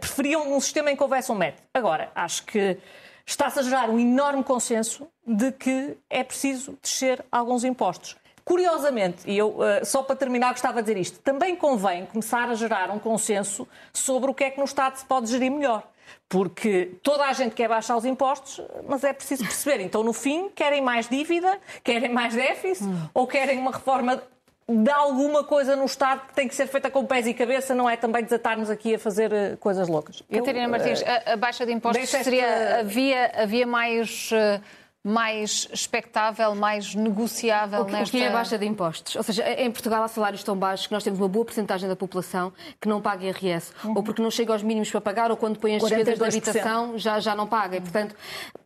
preferiam 0.00 0.52
um 0.54 0.60
sistema 0.60 0.90
em 0.90 0.96
que 0.96 1.02
houvesse 1.02 1.32
um 1.32 1.34
método. 1.34 1.62
Agora, 1.74 2.10
acho 2.14 2.44
que 2.44 2.78
está-se 3.26 3.58
a 3.58 3.62
gerar 3.62 3.90
um 3.90 3.98
enorme 3.98 4.44
consenso 4.44 5.08
de 5.26 5.50
que 5.50 5.96
é 6.08 6.22
preciso 6.22 6.78
descer 6.80 7.24
alguns 7.30 7.64
impostos. 7.64 8.16
Curiosamente, 8.44 9.28
e 9.28 9.36
eu 9.36 9.58
só 9.84 10.04
para 10.04 10.14
terminar 10.14 10.52
gostava 10.52 10.80
de 10.80 10.86
dizer 10.86 11.00
isto, 11.00 11.18
também 11.18 11.56
convém 11.56 12.06
começar 12.06 12.48
a 12.48 12.54
gerar 12.54 12.92
um 12.92 12.98
consenso 13.00 13.66
sobre 13.92 14.30
o 14.30 14.34
que 14.34 14.44
é 14.44 14.50
que 14.50 14.58
no 14.58 14.64
Estado 14.64 14.96
se 14.96 15.04
pode 15.04 15.28
gerir 15.28 15.50
melhor. 15.50 15.82
Porque 16.28 16.92
toda 17.02 17.24
a 17.24 17.32
gente 17.32 17.54
quer 17.54 17.68
baixar 17.68 17.96
os 17.96 18.04
impostos, 18.04 18.60
mas 18.88 19.04
é 19.04 19.12
preciso 19.12 19.44
perceber. 19.44 19.82
Então, 19.82 20.02
no 20.02 20.12
fim, 20.12 20.48
querem 20.48 20.82
mais 20.82 21.08
dívida, 21.08 21.58
querem 21.84 22.12
mais 22.12 22.34
déficit 22.34 22.84
hum. 22.84 23.08
ou 23.14 23.26
querem 23.26 23.58
uma 23.58 23.70
reforma 23.70 24.22
de 24.68 24.90
alguma 24.90 25.44
coisa 25.44 25.76
no 25.76 25.84
Estado 25.84 26.26
que 26.26 26.34
tem 26.34 26.48
que 26.48 26.54
ser 26.54 26.66
feita 26.66 26.90
com 26.90 27.06
pés 27.06 27.26
e 27.26 27.32
cabeça, 27.32 27.72
não 27.72 27.88
é 27.88 27.96
também 27.96 28.24
desatarmos 28.24 28.68
aqui 28.68 28.96
a 28.96 28.98
fazer 28.98 29.32
eh, 29.32 29.56
coisas 29.60 29.88
loucas. 29.88 30.24
Catarina 30.28 30.66
Martins, 30.66 31.02
uh, 31.02 31.04
a, 31.04 31.32
a, 31.34 31.36
baixa 31.36 31.64
de 31.64 31.72
impostos 31.72 32.08
seria. 32.08 32.80
Havia, 32.80 33.32
havia 33.36 33.66
mais. 33.66 34.30
Uh, 34.32 34.60
mais 35.06 35.68
expectável, 35.72 36.52
mais 36.56 36.92
negociável 36.92 37.82
o 37.82 37.84
que, 37.84 37.92
nesta... 37.92 38.08
O 38.08 38.18
que 38.18 38.24
é 38.24 38.26
a 38.26 38.32
baixa 38.32 38.58
de 38.58 38.66
impostos? 38.66 39.14
Ou 39.14 39.22
seja, 39.22 39.48
em 39.52 39.70
Portugal 39.70 40.02
há 40.02 40.08
salários 40.08 40.42
tão 40.42 40.56
baixos 40.56 40.88
que 40.88 40.92
nós 40.92 41.04
temos 41.04 41.20
uma 41.20 41.28
boa 41.28 41.44
porcentagem 41.44 41.88
da 41.88 41.94
população 41.94 42.52
que 42.80 42.88
não 42.88 43.00
paga 43.00 43.24
IRS, 43.24 43.72
uhum. 43.84 43.92
ou 43.94 44.02
porque 44.02 44.20
não 44.20 44.32
chega 44.32 44.52
aos 44.52 44.64
mínimos 44.64 44.90
para 44.90 45.00
pagar, 45.00 45.30
ou 45.30 45.36
quando 45.36 45.60
põe 45.60 45.76
as 45.76 45.82
despesas 45.82 46.18
de 46.18 46.24
habitação 46.24 46.98
já, 46.98 47.20
já 47.20 47.36
não 47.36 47.46
paga. 47.46 47.76
E, 47.76 47.80
portanto, 47.80 48.16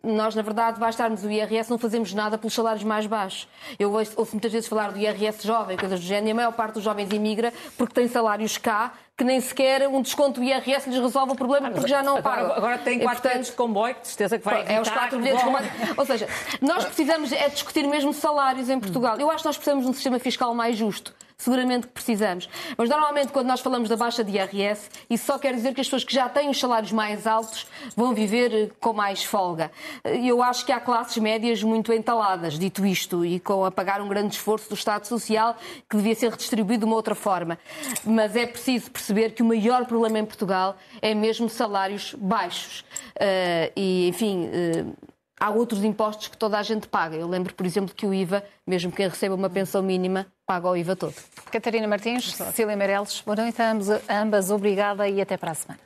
nós, 0.02 0.34
na 0.34 0.40
verdade, 0.40 0.80
bastarmos 0.80 1.22
o 1.22 1.30
IRS, 1.30 1.68
não 1.68 1.76
fazemos 1.76 2.14
nada 2.14 2.38
pelos 2.38 2.54
salários 2.54 2.84
mais 2.84 3.06
baixos. 3.06 3.46
Eu 3.78 3.92
ouço, 3.92 4.14
ouço 4.16 4.32
muitas 4.32 4.50
vezes 4.50 4.66
falar 4.66 4.92
do 4.92 4.98
IRS 4.98 5.46
jovem, 5.46 5.76
coisas 5.76 6.00
do 6.00 6.06
género, 6.06 6.28
e 6.28 6.30
a 6.30 6.34
maior 6.34 6.52
parte 6.52 6.74
dos 6.74 6.82
jovens 6.82 7.10
imigra 7.12 7.52
porque 7.76 7.92
tem 7.92 8.08
salários 8.08 8.56
cá 8.56 8.94
que 9.20 9.24
nem 9.24 9.38
sequer 9.38 9.86
um 9.86 10.00
desconto 10.00 10.40
do 10.40 10.46
IRS 10.46 10.88
lhes 10.88 10.98
resolve 10.98 11.32
o 11.32 11.34
problema 11.34 11.68
ah, 11.68 11.70
porque 11.72 11.86
já 11.86 12.02
não 12.02 12.16
agora, 12.16 12.36
pagam. 12.36 12.56
Agora 12.56 12.78
tem 12.78 13.00
4 13.00 13.22
bilhetes 13.22 13.50
de 13.50 13.56
comboio, 13.56 13.94
que 13.94 14.00
de 14.00 14.08
certeza 14.08 14.38
que 14.38 14.44
vai 14.46 14.64
É 14.66 14.80
os 14.80 14.88
4 14.88 15.18
bilhetes 15.18 15.42
comboio. 15.42 15.64
Ou 15.94 16.06
seja, 16.06 16.26
nós 16.62 16.86
precisamos 16.86 17.30
é 17.30 17.50
discutir 17.50 17.86
mesmo 17.86 18.14
salários 18.14 18.70
em 18.70 18.80
Portugal. 18.80 19.20
Eu 19.20 19.30
acho 19.30 19.42
que 19.42 19.46
nós 19.46 19.58
precisamos 19.58 19.84
de 19.84 19.90
um 19.90 19.92
sistema 19.92 20.18
fiscal 20.18 20.54
mais 20.54 20.74
justo 20.74 21.14
seguramente 21.40 21.86
que 21.86 21.92
precisamos. 21.92 22.48
Mas 22.76 22.88
normalmente, 22.88 23.32
quando 23.32 23.46
nós 23.46 23.60
falamos 23.60 23.88
da 23.88 23.96
baixa 23.96 24.22
de 24.22 24.36
IRS, 24.36 24.88
isso 25.08 25.24
só 25.24 25.38
quer 25.38 25.54
dizer 25.54 25.74
que 25.74 25.80
as 25.80 25.86
pessoas 25.86 26.04
que 26.04 26.14
já 26.14 26.28
têm 26.28 26.50
os 26.50 26.60
salários 26.60 26.92
mais 26.92 27.26
altos 27.26 27.66
vão 27.96 28.14
viver 28.14 28.52
eh, 28.52 28.70
com 28.78 28.92
mais 28.92 29.24
folga. 29.24 29.70
Eu 30.04 30.42
acho 30.42 30.64
que 30.64 30.72
há 30.72 30.78
classes 30.78 31.16
médias 31.16 31.62
muito 31.62 31.92
entaladas, 31.92 32.58
dito 32.58 32.84
isto, 32.84 33.24
e 33.24 33.40
com 33.40 33.64
a 33.64 33.70
pagar 33.70 34.00
um 34.00 34.08
grande 34.08 34.34
esforço 34.34 34.68
do 34.68 34.74
Estado 34.74 35.06
Social 35.06 35.56
que 35.88 35.96
devia 35.96 36.14
ser 36.14 36.30
redistribuído 36.30 36.80
de 36.80 36.86
uma 36.86 36.96
outra 36.96 37.14
forma. 37.14 37.58
Mas 38.04 38.36
é 38.36 38.46
preciso 38.46 38.90
perceber 38.90 39.30
que 39.30 39.42
o 39.42 39.46
maior 39.46 39.86
problema 39.86 40.18
em 40.18 40.24
Portugal 40.24 40.76
é 41.00 41.14
mesmo 41.14 41.48
salários 41.48 42.14
baixos. 42.14 42.80
Uh, 43.16 43.72
e, 43.74 44.08
enfim. 44.08 44.46
Uh, 44.46 45.09
há 45.40 45.48
outros 45.48 45.82
impostos 45.82 46.28
que 46.28 46.36
toda 46.36 46.58
a 46.58 46.62
gente 46.62 46.86
paga. 46.86 47.16
Eu 47.16 47.26
lembro, 47.26 47.54
por 47.54 47.64
exemplo, 47.64 47.94
que 47.94 48.06
o 48.06 48.12
IVA, 48.12 48.44
mesmo 48.66 48.92
quem 48.92 49.08
receba 49.08 49.34
uma 49.34 49.48
pensão 49.48 49.82
mínima, 49.82 50.26
paga 50.46 50.68
o 50.68 50.76
IVA 50.76 50.94
todo. 50.94 51.14
Catarina 51.50 51.88
Martins, 51.88 52.34
Cecília 52.34 52.76
Meirelles, 52.76 53.22
boa 53.22 53.36
noite 53.36 53.60
a 53.62 53.72
ambas, 53.72 53.88
ambas, 54.08 54.50
obrigada 54.50 55.08
e 55.08 55.20
até 55.20 55.38
para 55.38 55.52
a 55.52 55.54
semana. 55.54 55.80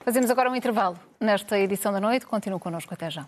Fazemos 0.00 0.30
agora 0.30 0.50
um 0.50 0.56
intervalo 0.56 0.98
nesta 1.18 1.58
edição 1.58 1.92
da 1.92 2.00
noite. 2.00 2.26
Continuem 2.26 2.60
connosco 2.60 2.92
até 2.92 3.08
já. 3.08 3.26